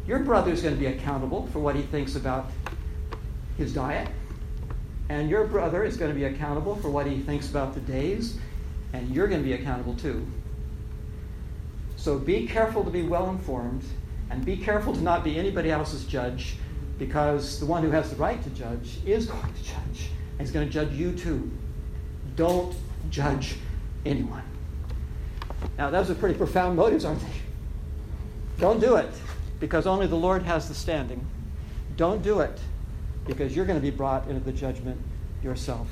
[0.07, 2.51] Your brother is going to be accountable for what he thinks about
[3.57, 4.09] his diet.
[5.09, 8.38] And your brother is going to be accountable for what he thinks about the days.
[8.92, 10.27] and you're going to be accountable too.
[11.97, 13.85] So be careful to be well informed,
[14.31, 16.57] and be careful to not be anybody else's judge,
[17.07, 20.53] because the one who has the right to judge is going to judge, and he's
[20.53, 21.51] going to judge you too.
[22.37, 22.77] Don't
[23.11, 23.57] judge
[24.07, 24.45] anyone.
[25.77, 27.27] Now, those are pretty profound motives, aren't they?
[28.61, 29.11] Don't do it
[29.59, 31.27] because only the Lord has the standing.
[31.97, 32.61] Don't do it
[33.27, 35.01] because you're going to be brought into the judgment
[35.43, 35.88] yourself.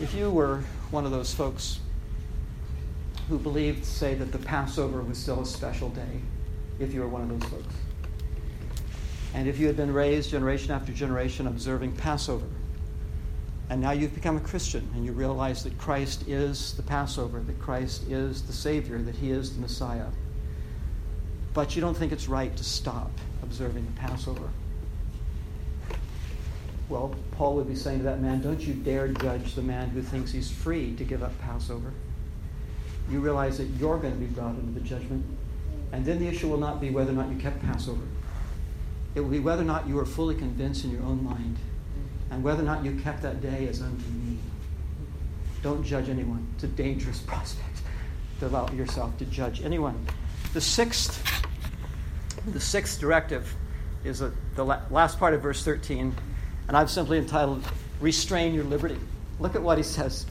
[0.00, 1.78] If you were one of those folks
[3.28, 6.20] who believed, say, that the Passover was still a special day,
[6.80, 7.74] if you were one of those folks,
[9.34, 12.46] and if you had been raised generation after generation observing Passover,
[13.68, 17.58] and now you've become a Christian and you realize that Christ is the Passover, that
[17.58, 20.06] Christ is the Savior, that He is the Messiah.
[21.52, 23.10] But you don't think it's right to stop
[23.42, 24.48] observing the Passover.
[26.88, 30.02] Well, Paul would be saying to that man, Don't you dare judge the man who
[30.02, 31.92] thinks he's free to give up Passover.
[33.10, 35.24] You realize that you're going to be brought into the judgment.
[35.92, 38.02] And then the issue will not be whether or not you kept Passover,
[39.14, 41.56] it will be whether or not you are fully convinced in your own mind
[42.30, 44.38] and whether or not you kept that day as unto me.
[45.62, 46.46] Don't judge anyone.
[46.54, 47.82] It's a dangerous prospect
[48.40, 50.04] to allow yourself to judge anyone.
[50.52, 51.22] The sixth,
[52.46, 53.54] the sixth directive
[54.04, 56.14] is a, the la- last part of verse 13,
[56.68, 57.64] and I've simply entitled
[58.00, 58.98] Restrain Your Liberty.
[59.40, 60.26] Look at what he says.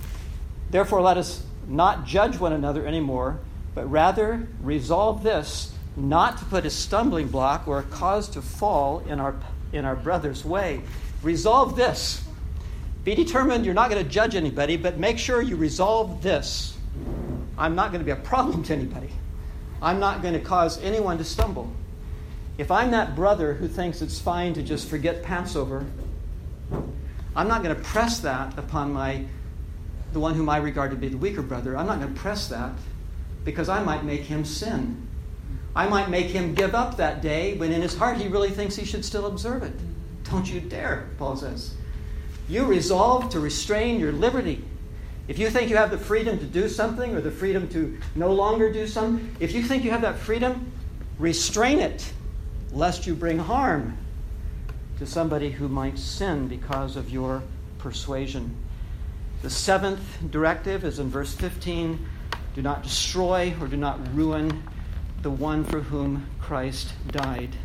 [0.70, 3.40] Therefore, let us not judge one another anymore,
[3.74, 9.00] but rather resolve this not to put a stumbling block or a cause to fall
[9.02, 9.36] in our,
[9.72, 10.82] in our brother's way.
[11.22, 12.24] Resolve this.
[13.04, 16.78] Be determined you're not going to judge anybody, but make sure you resolve this.
[17.58, 19.10] I'm not going to be a problem to anybody.
[19.82, 21.72] I'm not going to cause anyone to stumble.
[22.58, 25.86] If I'm that brother who thinks it's fine to just forget Passover,
[27.36, 29.26] I'm not going to press that upon my
[30.14, 31.76] the one whom I regard to be the weaker brother.
[31.76, 32.72] I'm not going to press that
[33.44, 35.08] because I might make him sin.
[35.76, 38.76] I might make him give up that day when in his heart he really thinks
[38.76, 39.74] he should still observe it.
[40.26, 41.74] Don't you dare, Paul says.
[42.48, 44.64] You resolve to restrain your liberty.
[45.28, 48.32] If you think you have the freedom to do something or the freedom to no
[48.34, 50.72] longer do something, if you think you have that freedom,
[51.18, 52.12] restrain it,
[52.72, 53.98] lest you bring harm
[55.00, 57.42] to somebody who might sin because of your
[57.78, 58.56] persuasion.
[59.42, 62.08] The seventh directive is in verse 15
[62.56, 64.64] do not destroy or do not ruin
[65.24, 67.56] the one for whom Christ died.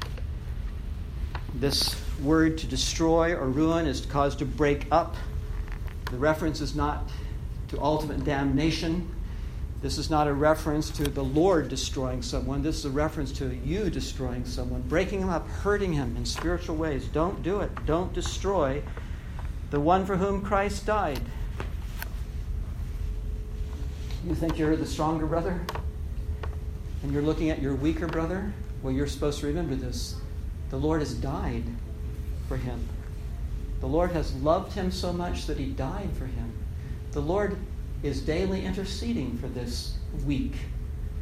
[1.54, 5.16] This word to destroy or ruin is caused to break up.
[6.12, 7.10] The reference is not
[7.68, 9.12] to ultimate damnation.
[9.82, 12.62] This is not a reference to the Lord destroying someone.
[12.62, 16.76] This is a reference to you destroying someone, breaking him up, hurting him in spiritual
[16.76, 17.06] ways.
[17.08, 17.70] Don't do it.
[17.86, 18.82] Don't destroy
[19.70, 21.20] the one for whom Christ died.
[24.24, 25.60] You think you're the stronger brother?
[27.02, 28.52] And you're looking at your weaker brother?
[28.82, 30.16] Well, you're supposed to remember this.
[30.70, 31.64] The Lord has died
[32.48, 32.88] for him.
[33.80, 36.52] The Lord has loved him so much that he died for him.
[37.12, 37.56] The Lord
[38.02, 40.54] is daily interceding for this weak,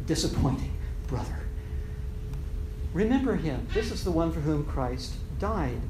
[0.06, 0.72] disappointing
[1.06, 1.40] brother.
[2.92, 3.66] Remember him.
[3.74, 5.80] This is the one for whom Christ died.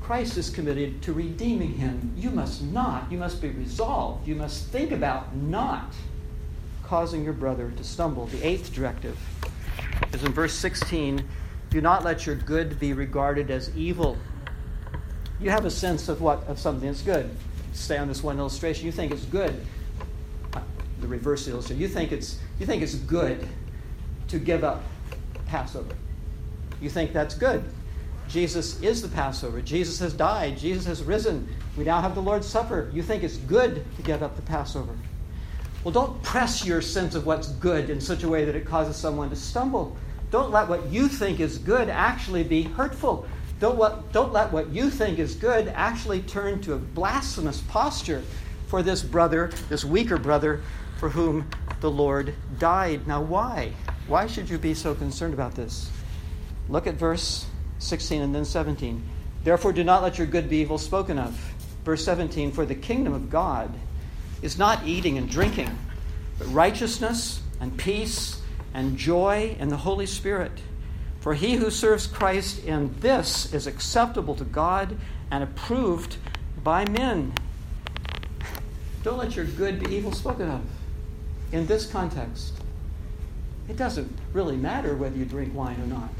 [0.00, 2.12] Christ is committed to redeeming him.
[2.16, 5.92] You must not, you must be resolved, you must think about not
[6.86, 8.26] causing your brother to stumble.
[8.26, 9.18] The eighth directive
[10.12, 11.24] is in verse 16
[11.70, 14.16] do not let your good be regarded as evil
[15.40, 17.28] you have a sense of what of something that's good.
[17.72, 18.86] Stay on this one illustration.
[18.86, 19.54] You think it's good.
[21.00, 21.80] The reverse illustration.
[21.80, 23.46] You think it's you think it's good
[24.28, 24.82] to give up
[25.46, 25.94] Passover.
[26.80, 27.64] You think that's good.
[28.28, 29.60] Jesus is the Passover.
[29.60, 30.56] Jesus has died.
[30.56, 31.46] Jesus has risen.
[31.76, 32.90] We now have the Lord's Supper.
[32.92, 34.96] You think it's good to give up the Passover.
[35.84, 38.96] Well, don't press your sense of what's good in such a way that it causes
[38.96, 39.94] someone to stumble.
[40.30, 43.26] Don't let what you think is good actually be hurtful.
[43.60, 48.22] Don't, what, don't let what you think is good actually turn to a blasphemous posture
[48.66, 50.62] for this brother, this weaker brother,
[50.98, 51.48] for whom
[51.80, 53.06] the Lord died.
[53.06, 53.72] Now, why?
[54.08, 55.90] Why should you be so concerned about this?
[56.70, 57.44] Look at verse
[57.78, 59.02] 16 and then 17.
[59.44, 61.34] Therefore, do not let your good be evil spoken of.
[61.84, 63.70] Verse 17 For the kingdom of God
[64.44, 65.70] is not eating and drinking,
[66.38, 68.42] but righteousness and peace
[68.74, 70.52] and joy in the Holy Spirit.
[71.20, 74.98] For he who serves Christ in this is acceptable to God
[75.30, 76.18] and approved
[76.62, 77.32] by men.
[79.02, 80.60] Don't let your good be evil spoken of.
[81.52, 82.52] In this context,
[83.66, 86.10] it doesn't really matter whether you drink wine or not.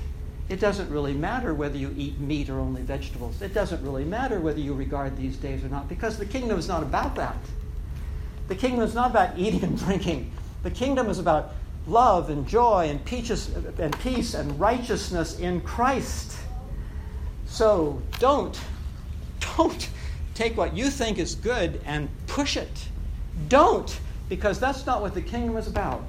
[0.48, 3.42] It doesn't really matter whether you eat meat or only vegetables.
[3.42, 6.68] It doesn't really matter whether you regard these days or not because the kingdom is
[6.68, 7.36] not about that.
[8.48, 10.32] The kingdom is not about eating and drinking.
[10.62, 11.52] The kingdom is about
[11.86, 16.38] love and joy and peace and, peace and righteousness in Christ.
[17.46, 18.58] So don't,
[19.56, 19.88] don't
[20.34, 22.88] take what you think is good and push it.
[23.48, 26.04] Don't, because that's not what the kingdom is about.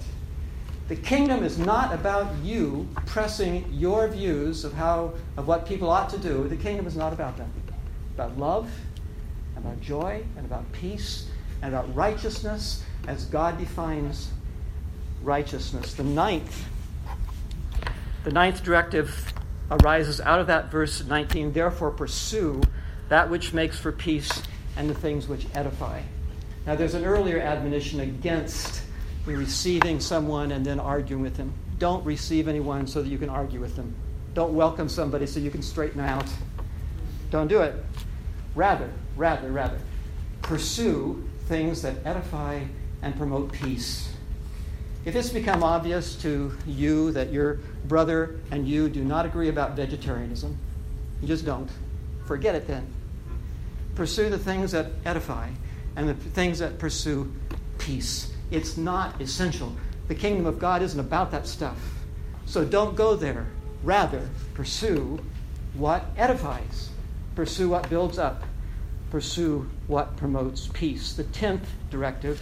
[0.88, 6.10] The kingdom is not about you pressing your views of how of what people ought
[6.12, 6.48] to do.
[6.48, 7.48] The kingdom is not about that.
[8.14, 8.70] About love,
[9.58, 11.28] about joy, and about peace,
[11.66, 14.30] and about righteousness as God defines
[15.24, 15.96] righteousness.
[15.96, 16.64] The ninth,
[18.24, 19.34] the ninth directive
[19.72, 21.54] arises out of that verse 19.
[21.54, 22.62] Therefore, pursue
[23.10, 24.44] that which makes for peace
[24.78, 26.02] and the things which edify.
[26.68, 28.84] Now, there's an earlier admonition against
[29.26, 31.52] receiving someone and then arguing with them.
[31.80, 33.96] Don't receive anyone so that you can argue with them.
[34.36, 36.30] Don't welcome somebody so you can straighten them out.
[37.32, 37.84] Don't do it.
[38.54, 39.80] Rather, rather, rather,
[40.44, 42.62] pursue things that edify
[43.02, 44.12] and promote peace.
[45.06, 49.76] If it's become obvious to you that your brother and you do not agree about
[49.76, 50.58] vegetarianism,
[51.22, 51.70] you just don't.
[52.26, 52.88] Forget it then.
[53.94, 55.50] Pursue the things that edify
[55.96, 57.32] and the things that pursue
[57.78, 58.34] peace.
[58.50, 59.76] It's not essential.
[60.08, 61.78] The kingdom of God isn't about that stuff.
[62.46, 63.46] So don't go there.
[63.84, 65.20] Rather, pursue
[65.76, 66.90] what edifies,
[67.36, 68.44] pursue what builds up,
[69.12, 71.14] pursue what promotes peace.
[71.14, 72.42] The tenth directive,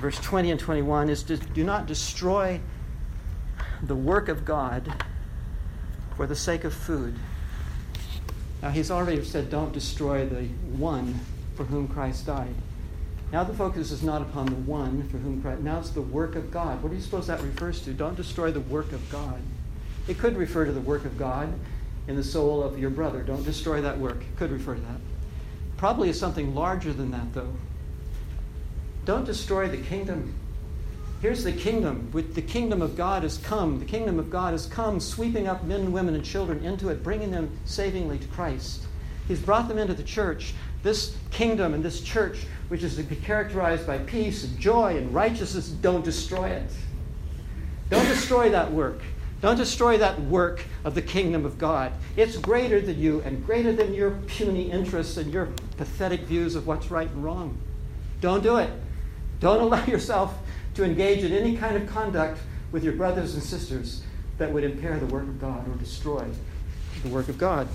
[0.00, 2.60] verse 20 and 21, is to do not destroy
[3.82, 4.92] the work of God
[6.16, 7.16] for the sake of food.
[8.62, 10.44] Now, he's already said, don't destroy the
[10.76, 11.20] one
[11.54, 12.54] for whom Christ died.
[13.32, 15.60] Now the focus is not upon the one for whom Christ.
[15.62, 16.80] Now it's the work of God.
[16.82, 17.92] What do you suppose that refers to?
[17.92, 19.40] Don't destroy the work of God.
[20.06, 21.52] It could refer to the work of God
[22.06, 23.22] in the soul of your brother.
[23.22, 24.20] Don't destroy that work.
[24.20, 25.00] It could refer to that.
[25.76, 27.52] Probably is something larger than that, though.
[29.04, 30.34] Don't destroy the kingdom.
[31.20, 32.10] Here's the kingdom.
[32.12, 33.78] The kingdom of God has come.
[33.78, 37.30] The kingdom of God has come, sweeping up men, women, and children into it, bringing
[37.30, 38.82] them savingly to Christ.
[39.26, 40.54] He's brought them into the church.
[40.82, 45.12] This kingdom and this church which is to be characterized by peace and joy and
[45.14, 46.70] righteousness, don't destroy it.
[47.90, 49.00] Don't destroy that work.
[49.44, 51.92] Don't destroy that work of the kingdom of God.
[52.16, 56.66] It's greater than you and greater than your puny interests and your pathetic views of
[56.66, 57.58] what's right and wrong.
[58.22, 58.70] Don't do it.
[59.40, 60.34] Don't allow yourself
[60.76, 62.40] to engage in any kind of conduct
[62.72, 64.02] with your brothers and sisters
[64.38, 66.26] that would impair the work of God or destroy
[67.02, 67.68] the work of God.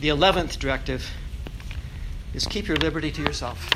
[0.00, 1.10] The 11th directive
[2.32, 3.68] is keep your liberty to yourself.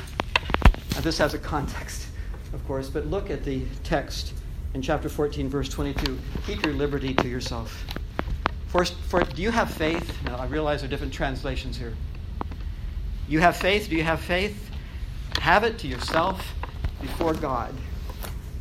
[0.95, 2.07] Now, this has a context,
[2.51, 4.33] of course, but look at the text
[4.73, 6.17] in chapter 14, verse 22.
[6.45, 7.85] Keep your liberty to yourself.
[8.67, 10.17] First, for, do you have faith?
[10.25, 11.93] Now, I realize there are different translations here.
[13.27, 13.89] You have faith?
[13.89, 14.71] Do you have faith?
[15.39, 16.53] Have it to yourself
[17.01, 17.73] before God.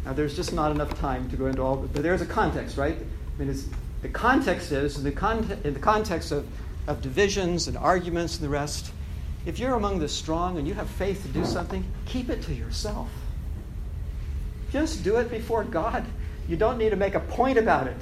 [0.04, 2.96] Now, there's just not enough time to go into all, but there's a context, right?
[2.96, 3.56] I mean,
[4.02, 6.46] the context is, in the, con- in the context of,
[6.86, 8.92] of divisions and arguments and the rest,
[9.46, 12.54] if you're among the strong and you have faith to do something, keep it to
[12.54, 13.08] yourself.
[14.72, 16.04] Just do it before God.
[16.48, 17.96] You don't need to make a point about it.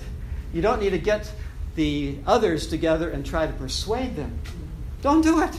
[0.52, 1.30] You don't need to get
[1.74, 4.38] the others together and try to persuade them.
[5.02, 5.58] Don't do it.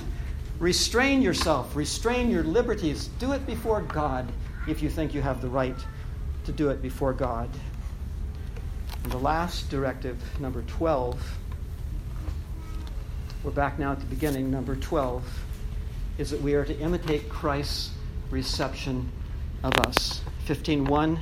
[0.59, 3.09] Restrain yourself, restrain your liberties.
[3.19, 4.27] Do it before God
[4.67, 5.77] if you think you have the right
[6.45, 7.49] to do it before God.
[9.03, 11.37] And the last directive, number 12,
[13.43, 15.23] we're back now at the beginning, number 12
[16.17, 17.91] is that we are to imitate Christ's
[18.29, 19.09] reception
[19.63, 20.21] of us.
[20.49, 21.19] 15:1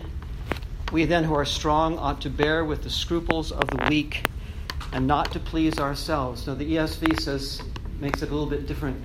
[0.93, 4.25] We then who are strong ought to bear with the scruples of the weak
[4.93, 6.47] and not to please ourselves.
[6.47, 7.61] Now the ESV says
[7.99, 9.03] makes it a little bit different.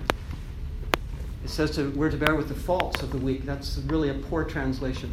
[1.43, 3.45] It says to, we're to bear with the faults of the weak.
[3.45, 5.13] That's really a poor translation.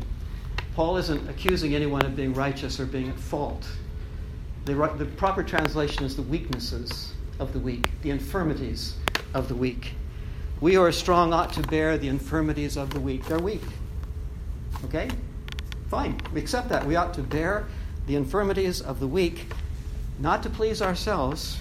[0.75, 3.67] Paul isn't accusing anyone of being righteous or being at fault.
[4.65, 8.93] The, the proper translation is the weaknesses of the weak, the infirmities
[9.33, 9.93] of the weak.
[10.61, 13.25] We who are strong ought to bear the infirmities of the weak.
[13.25, 13.63] They're weak.
[14.85, 15.09] Okay?
[15.89, 16.19] Fine.
[16.33, 16.85] We accept that.
[16.85, 17.65] We ought to bear
[18.07, 19.47] the infirmities of the weak,
[20.19, 21.59] not to please ourselves.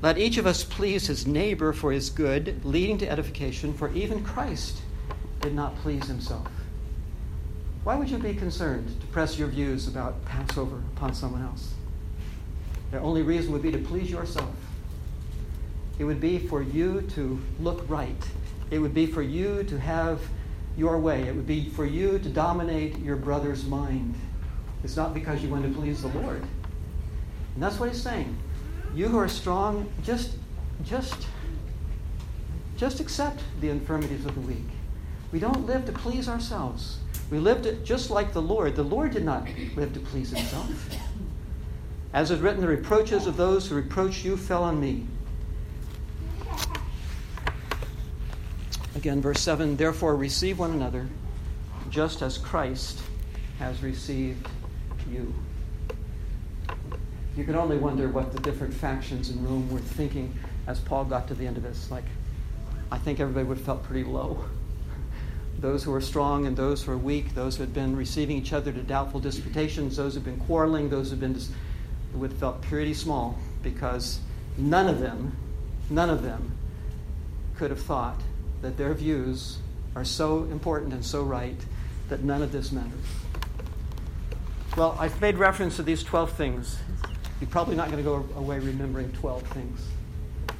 [0.00, 4.24] Let each of us please his neighbor for his good, leading to edification, for even
[4.24, 4.80] Christ
[5.40, 6.46] did not please himself.
[7.84, 11.74] Why would you be concerned to press your views about Passover upon someone else?
[12.90, 14.54] The only reason would be to please yourself.
[15.98, 18.28] It would be for you to look right.
[18.70, 20.20] It would be for you to have
[20.78, 21.22] your way.
[21.24, 24.14] It would be for you to dominate your brother's mind.
[24.84, 26.42] It's not because you want to please the Lord.
[27.54, 28.38] And that's what he's saying.
[28.94, 30.36] You who are strong, just
[30.84, 31.26] just
[32.76, 34.68] just accept the infirmities of the weak.
[35.32, 36.98] We don't live to please ourselves.
[37.30, 38.76] We live to, just like the Lord.
[38.76, 40.70] The Lord did not live to please himself.
[42.14, 45.06] As is written, the reproaches of those who reproach you fell on me.
[48.98, 51.06] Again, verse 7 Therefore, receive one another,
[51.88, 52.98] just as Christ
[53.60, 54.48] has received
[55.08, 55.32] you.
[57.36, 60.36] You can only wonder what the different factions in Rome were thinking
[60.66, 61.92] as Paul got to the end of this.
[61.92, 62.06] Like,
[62.90, 64.44] I think everybody would have felt pretty low.
[65.60, 68.52] Those who were strong and those who were weak, those who had been receiving each
[68.52, 71.50] other to doubtful disputations, those who had been quarreling, those who had been dis-
[72.14, 74.18] would have felt pretty small because
[74.56, 75.36] none of them,
[75.88, 76.50] none of them
[77.56, 78.20] could have thought
[78.62, 79.58] that their views
[79.94, 81.58] are so important and so right
[82.08, 82.92] that none of this matters.
[84.76, 86.78] Well, I've made reference to these 12 things.
[87.40, 89.80] You're probably not going to go away remembering 12 things.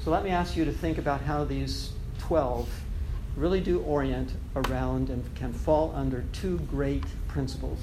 [0.00, 1.90] So let me ask you to think about how these
[2.20, 2.68] 12
[3.36, 7.78] really do orient around and can fall under two great principles.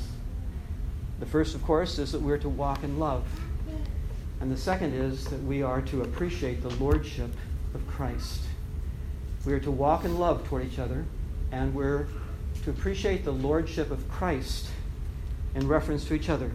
[1.19, 3.23] The first, of course, is that we're to walk in love.
[4.41, 7.31] And the second is that we are to appreciate the lordship
[7.73, 8.41] of Christ.
[9.45, 11.05] We are to walk in love toward each other,
[11.51, 12.07] and we're
[12.63, 14.67] to appreciate the lordship of Christ
[15.53, 16.51] in reference to each other.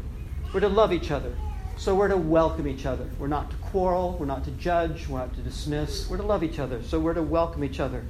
[0.53, 1.33] We're to love each other.
[1.77, 3.09] So we're to welcome each other.
[3.19, 4.17] We're not to quarrel.
[4.19, 5.07] We're not to judge.
[5.07, 6.11] We're not to dismiss.
[6.11, 6.83] We're to love each other.
[6.83, 8.05] So we're to welcome each other.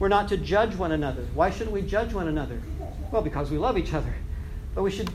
[0.00, 1.24] We're not to judge one another.
[1.32, 2.60] Why shouldn't we judge one another?
[3.12, 4.12] Well, because we love each other.
[4.74, 5.10] But we should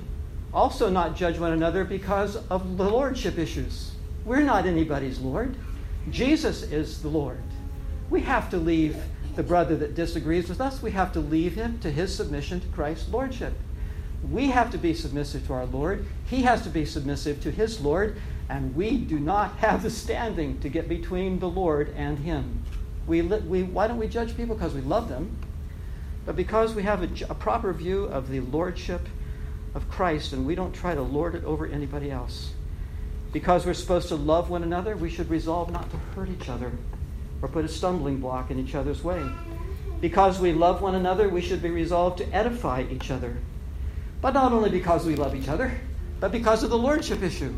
[0.54, 3.92] also not judge one another because of the lordship issues.
[4.24, 5.56] We're not anybody's Lord.
[6.10, 7.44] Jesus is the Lord.
[8.12, 9.02] We have to leave
[9.38, 12.68] the brother that disagrees with us, we have to leave him to his submission to
[12.68, 13.54] Christ's lordship.
[14.30, 16.06] We have to be submissive to our Lord.
[16.26, 18.18] He has to be submissive to his Lord,
[18.50, 22.66] and we do not have the standing to get between the Lord and him.
[23.08, 24.56] We, we, why don't we judge people?
[24.56, 25.38] Because we love them,
[26.26, 29.08] but because we have a, a proper view of the lordship
[29.74, 32.52] of Christ and we don't try to lord it over anybody else.
[33.32, 36.74] Because we're supposed to love one another, we should resolve not to hurt each other
[37.42, 39.24] or put a stumbling block in each other's way.
[40.00, 43.38] Because we love one another, we should be resolved to edify each other.
[44.22, 45.72] But not only because we love each other,
[46.20, 47.54] but because of the lordship issue.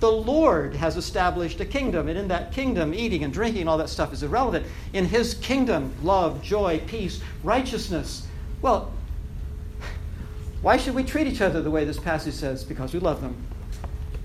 [0.00, 3.90] The Lord has established a kingdom, and in that kingdom, eating and drinking all that
[3.90, 4.66] stuff is irrelevant.
[4.92, 8.26] In His kingdom, love, joy, peace, righteousness.
[8.62, 8.92] Well,
[10.62, 12.64] why should we treat each other the way this passage says?
[12.64, 13.36] Because we love them.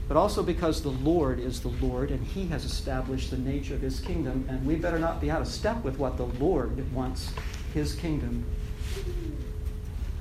[0.07, 3.81] But also because the Lord is the Lord and He has established the nature of
[3.81, 7.33] His kingdom, and we better not be out of step with what the Lord wants
[7.73, 8.45] His kingdom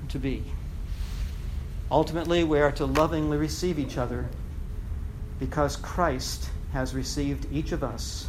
[0.09, 0.43] to be.
[1.91, 4.26] Ultimately, we are to lovingly receive each other
[5.39, 8.26] because Christ has received each of us.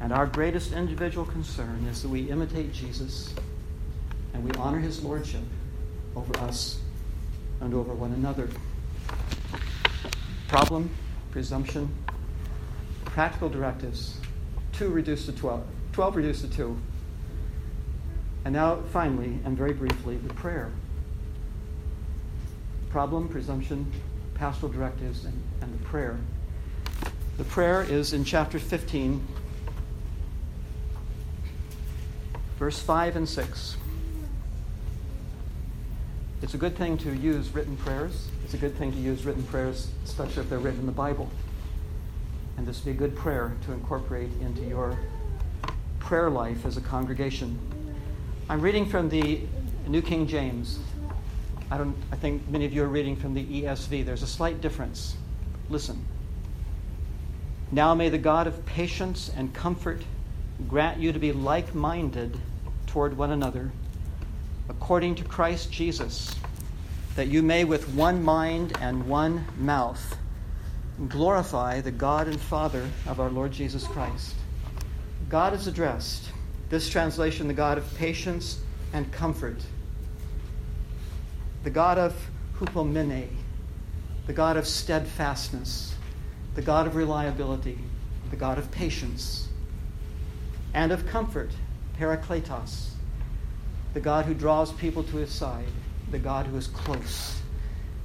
[0.00, 3.34] And our greatest individual concern is that we imitate Jesus
[4.34, 5.42] and we honor His Lordship
[6.16, 6.80] over us
[7.60, 8.48] and over one another.
[10.52, 10.90] Problem,
[11.30, 11.88] presumption,
[13.06, 14.18] practical directives.
[14.74, 15.64] 2 reduced to 12.
[15.92, 16.76] 12 reduced to 2.
[18.44, 20.70] And now, finally, and very briefly, the prayer.
[22.90, 23.90] Problem, presumption,
[24.34, 26.18] pastoral directives, and, and the prayer.
[27.38, 29.26] The prayer is in chapter 15,
[32.58, 33.76] verse 5 and 6.
[36.42, 38.28] It's a good thing to use written prayers.
[38.52, 41.30] It's a good thing to use written prayers, especially if they're written in the Bible.
[42.58, 44.98] And this would be a good prayer to incorporate into your
[46.00, 47.58] prayer life as a congregation.
[48.50, 49.40] I'm reading from the
[49.86, 50.80] New King James.
[51.70, 54.04] I, don't, I think many of you are reading from the ESV.
[54.04, 55.16] There's a slight difference.
[55.70, 56.04] Listen.
[57.70, 60.02] Now may the God of patience and comfort
[60.68, 62.38] grant you to be like minded
[62.86, 63.72] toward one another
[64.68, 66.34] according to Christ Jesus,
[67.16, 70.16] that you may with one mind and one mouth
[71.08, 74.34] glorify the God and Father of our Lord Jesus Christ.
[75.28, 76.30] God is addressed.
[76.68, 78.60] This translation, the God of patience
[78.92, 79.62] and comfort,
[81.64, 82.14] the God of
[82.58, 83.28] hupomone,
[84.26, 85.94] the God of steadfastness,
[86.54, 87.78] the God of reliability,
[88.30, 89.48] the God of patience,
[90.74, 91.50] and of comfort,
[91.98, 92.88] parakletos.
[93.94, 95.66] The God who draws people to his side,
[96.12, 97.40] the God who is close.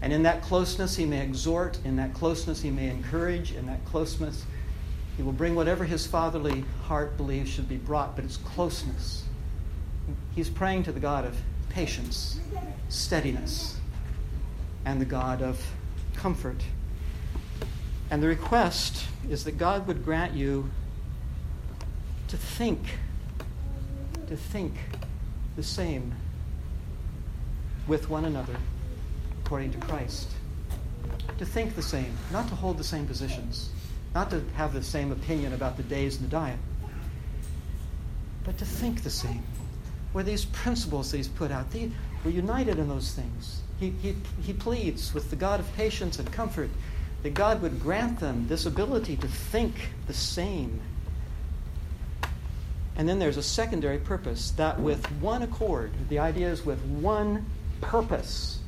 [0.01, 3.83] And in that closeness, he may exhort, in that closeness, he may encourage, in that
[3.85, 4.45] closeness,
[5.15, 9.23] he will bring whatever his fatherly heart believes should be brought, but it's closeness.
[10.35, 11.35] He's praying to the God of
[11.69, 12.39] patience,
[12.89, 13.77] steadiness,
[14.85, 15.59] and the God of
[16.15, 16.63] comfort.
[18.09, 20.69] And the request is that God would grant you
[22.27, 22.79] to think
[24.27, 24.73] to think
[25.55, 26.13] the same
[27.87, 28.55] with one another
[29.43, 30.29] according to Christ.
[31.37, 33.69] To think the same, not to hold the same positions,
[34.13, 36.59] not to have the same opinion about the days and the diet,
[38.43, 39.43] but to think the same.
[40.11, 41.91] Where these principles that he's put out, they,
[42.23, 43.61] we're united in those things.
[43.79, 46.69] He, he, he pleads with the God of patience and comfort
[47.23, 50.79] that God would grant them this ability to think the same.
[52.95, 57.45] And then there's a secondary purpose that with one accord, the idea is with one
[57.81, 58.59] purpose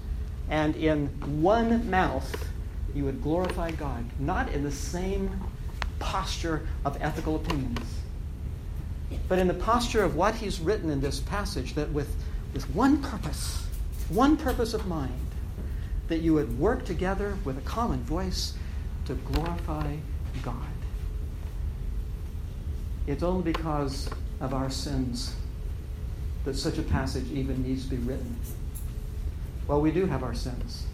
[0.50, 1.08] and in
[1.42, 2.48] one mouth,
[2.96, 5.40] you would glorify God, not in the same
[6.00, 8.00] posture of ethical opinions,
[9.28, 12.16] but in the posture of what he's written in this passage, that with,
[12.54, 13.64] with one purpose,
[14.10, 15.14] one purpose of mind,
[16.08, 18.54] that you would work together with a common voice
[19.06, 19.96] to glorify
[20.42, 20.56] God.
[23.06, 25.36] It's only because of our sins
[26.46, 28.36] that such a passage even needs to be written.
[29.70, 30.88] Well, we do have our sins.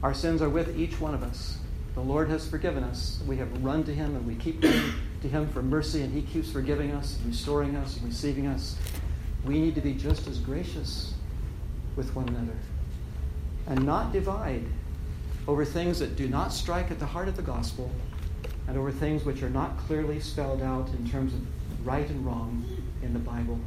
[0.00, 1.58] Our sins are with each one of us.
[1.94, 3.20] The Lord has forgiven us.
[3.26, 4.92] We have run to Him and we keep running
[5.22, 8.78] to Him for mercy, and He keeps forgiving us, restoring us, and receiving us.
[9.44, 11.12] We need to be just as gracious
[11.96, 12.56] with one another
[13.66, 14.62] and not divide
[15.48, 17.90] over things that do not strike at the heart of the gospel
[18.68, 21.40] and over things which are not clearly spelled out in terms of
[21.84, 22.64] right and wrong
[23.02, 23.58] in the Bible.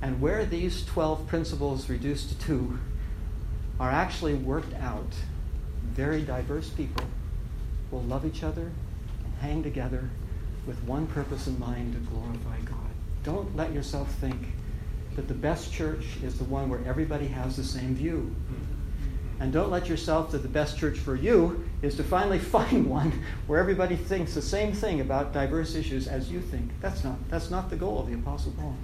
[0.00, 2.80] And where these 12 principles reduced to two
[3.82, 5.12] are actually worked out,
[5.90, 7.04] very diverse people
[7.90, 8.70] will love each other
[9.24, 10.08] and hang together
[10.68, 12.92] with one purpose in mind to glorify God.
[13.24, 14.36] Don't let yourself think
[15.16, 18.32] that the best church is the one where everybody has the same view.
[19.40, 23.24] And don't let yourself that the best church for you is to finally find one
[23.48, 26.70] where everybody thinks the same thing about diverse issues as you think.
[26.80, 28.76] That's not, that's not the goal of the Apostle Paul.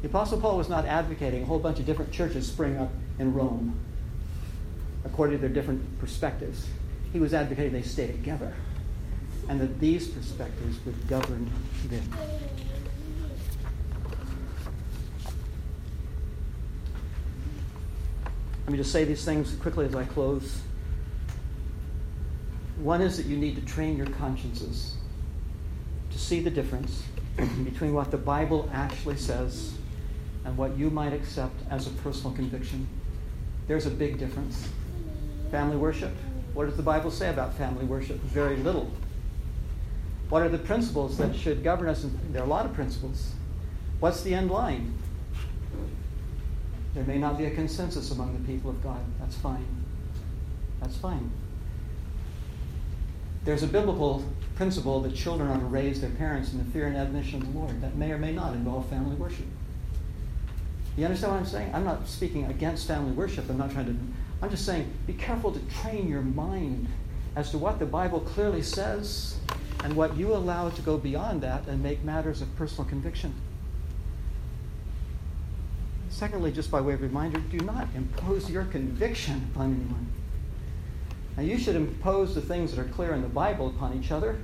[0.00, 2.90] The Apostle Paul was not advocating a whole bunch of different churches spring up
[3.20, 3.78] in Rome
[5.04, 6.66] according to their different perspectives.
[7.12, 8.54] He was advocating they stay together
[9.48, 11.50] and that these perspectives would govern
[11.88, 12.02] them.
[18.64, 20.60] Let me just say these things quickly as I close.
[22.78, 24.94] One is that you need to train your consciences
[26.10, 27.02] to see the difference
[27.64, 29.74] between what the Bible actually says
[30.44, 32.88] and what you might accept as a personal conviction.
[33.68, 34.68] There's a big difference.
[35.52, 36.12] Family worship.
[36.54, 38.18] What does the Bible say about family worship?
[38.22, 38.90] Very little.
[40.30, 42.06] What are the principles that should govern us?
[42.30, 43.32] There are a lot of principles.
[44.00, 44.94] What's the end line?
[46.94, 49.00] There may not be a consensus among the people of God.
[49.20, 49.66] That's fine.
[50.80, 51.30] That's fine.
[53.44, 54.24] There's a biblical
[54.56, 57.58] principle that children are to raise their parents in the fear and admonition of the
[57.58, 57.82] Lord.
[57.82, 59.46] That may or may not involve family worship.
[60.96, 61.74] You understand what I'm saying?
[61.74, 63.50] I'm not speaking against family worship.
[63.50, 63.96] I'm not trying to
[64.42, 66.88] I'm just saying, be careful to train your mind
[67.36, 69.36] as to what the Bible clearly says
[69.84, 73.32] and what you allow to go beyond that and make matters of personal conviction.
[76.08, 80.08] Secondly, just by way of reminder, do not impose your conviction upon anyone.
[81.36, 84.38] Now, you should impose the things that are clear in the Bible upon each other,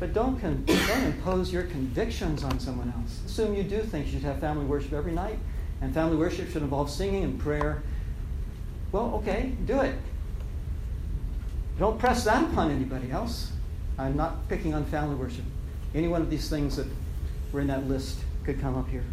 [0.00, 3.20] but don't, con- don't impose your convictions on someone else.
[3.26, 5.38] Assume you do think you should have family worship every night,
[5.80, 7.82] and family worship should involve singing and prayer
[8.92, 9.96] well, okay, do it.
[11.78, 13.50] Don't press that upon anybody else.
[13.98, 15.44] I'm not picking on family worship.
[15.94, 16.86] Any one of these things that
[17.50, 19.04] were in that list could come up here.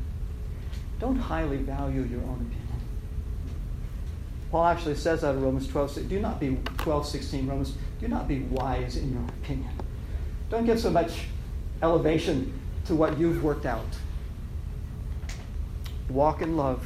[0.99, 2.69] Don't highly value your own opinion.
[4.51, 8.27] Paul actually says that in Romans 12, do not be 12, 16, Romans, do not
[8.27, 9.69] be wise in your opinion.
[10.49, 11.27] Don't give so much
[11.81, 13.85] elevation to what you've worked out.
[16.09, 16.85] Walk in love,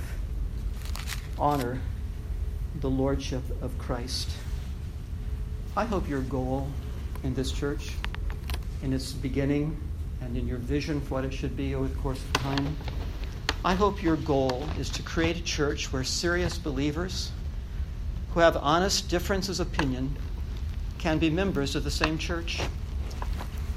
[1.39, 1.80] honor,
[2.82, 4.30] the Lordship of Christ.
[5.76, 6.67] I hope your goal
[7.24, 7.93] in this church,
[8.82, 9.78] in its beginning,
[10.21, 12.76] and in your vision for what it should be over the course of time,
[13.65, 17.32] I hope your goal is to create a church where serious believers
[18.34, 20.15] who have honest differences of opinion
[20.97, 22.59] can be members of the same church.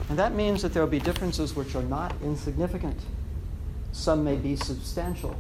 [0.09, 2.99] And that means that there will be differences which are not insignificant.
[3.93, 5.37] Some may be substantial.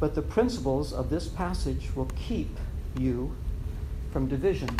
[0.00, 2.58] But the principles of this passage will keep
[2.98, 3.36] you
[4.10, 4.70] from division,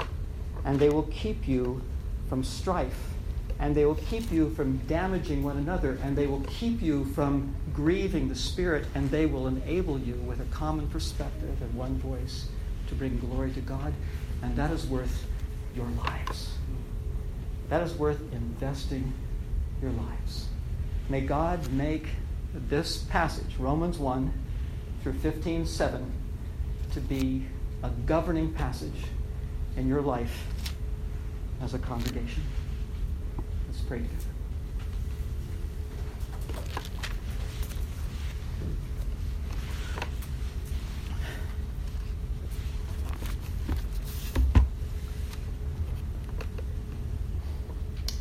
[0.64, 1.82] and they will keep you
[2.28, 3.10] from strife,
[3.58, 7.54] and they will keep you from damaging one another, and they will keep you from
[7.74, 12.48] grieving the Spirit, and they will enable you with a common perspective and one voice
[12.88, 13.92] to bring glory to God,
[14.42, 15.26] and that is worth
[15.76, 16.54] your lives.
[17.68, 19.12] That is worth investing
[19.82, 20.46] your lives.
[21.10, 22.06] May God make
[22.54, 24.32] this passage, Romans 1
[25.02, 26.12] through 15:7
[26.92, 27.46] to be
[27.82, 29.04] a governing passage
[29.76, 30.46] in your life
[31.62, 32.42] as a congregation.
[33.66, 34.24] Let's pray together.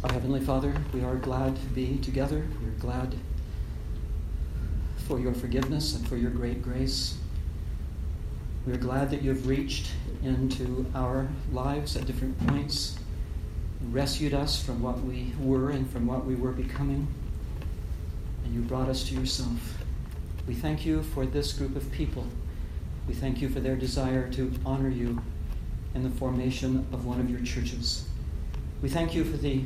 [0.02, 2.48] Our Heavenly Father, we are glad to be together.
[2.62, 3.16] We are glad
[5.10, 7.18] for your forgiveness and for your great grace.
[8.68, 9.90] We are glad that you have reached
[10.24, 12.96] into our lives at different points,
[13.90, 17.08] rescued us from what we were and from what we were becoming,
[18.46, 19.80] and you brought us to yourself.
[20.48, 22.28] We thank you for this group of people.
[23.08, 25.20] We thank you for their desire to honor you
[25.96, 28.08] in the formation of one of your churches.
[28.84, 29.64] We thank you for the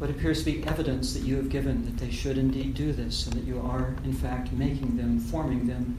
[0.00, 3.26] what appears to be evidence that you have given that they should indeed do this
[3.26, 5.98] and that you are, in fact, making them, forming them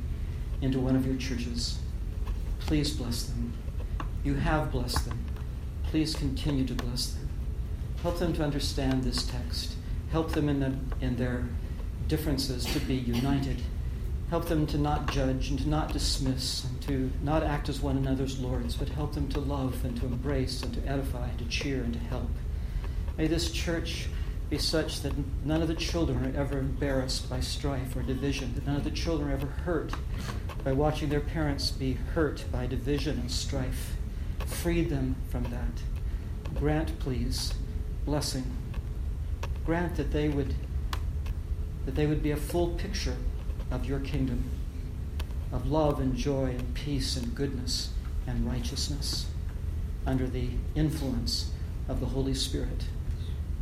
[0.64, 1.78] into one of your churches.
[2.62, 3.54] Please bless them.
[4.24, 5.24] You have blessed them.
[5.84, 7.30] Please continue to bless them.
[8.02, 9.76] Help them to understand this text.
[10.12, 10.74] Help them in, the,
[11.06, 11.46] in their
[12.08, 13.62] differences to be united.
[14.32, 17.98] Help them to not judge and to not dismiss and to not act as one
[17.98, 21.46] another's lords, but help them to love and to embrace and to edify, and to
[21.46, 22.32] cheer and to help.
[23.18, 24.08] May this church
[24.50, 25.14] be such that
[25.46, 28.92] none of the children are ever embarrassed by strife or division, that none of the
[28.92, 29.94] children are ever hurt
[30.64, 33.96] by watching their parents be hurt by division and strife.
[34.46, 36.60] Free them from that.
[36.60, 37.54] Grant, please,
[38.06, 38.44] blessing.
[39.66, 40.56] Grant that they would
[41.86, 43.16] that they would be a full picture
[43.72, 44.44] of your kingdom,
[45.52, 47.90] of love and joy and peace and goodness
[48.28, 49.26] and righteousness
[50.06, 51.52] under the influence
[51.88, 52.86] of the Holy Spirit.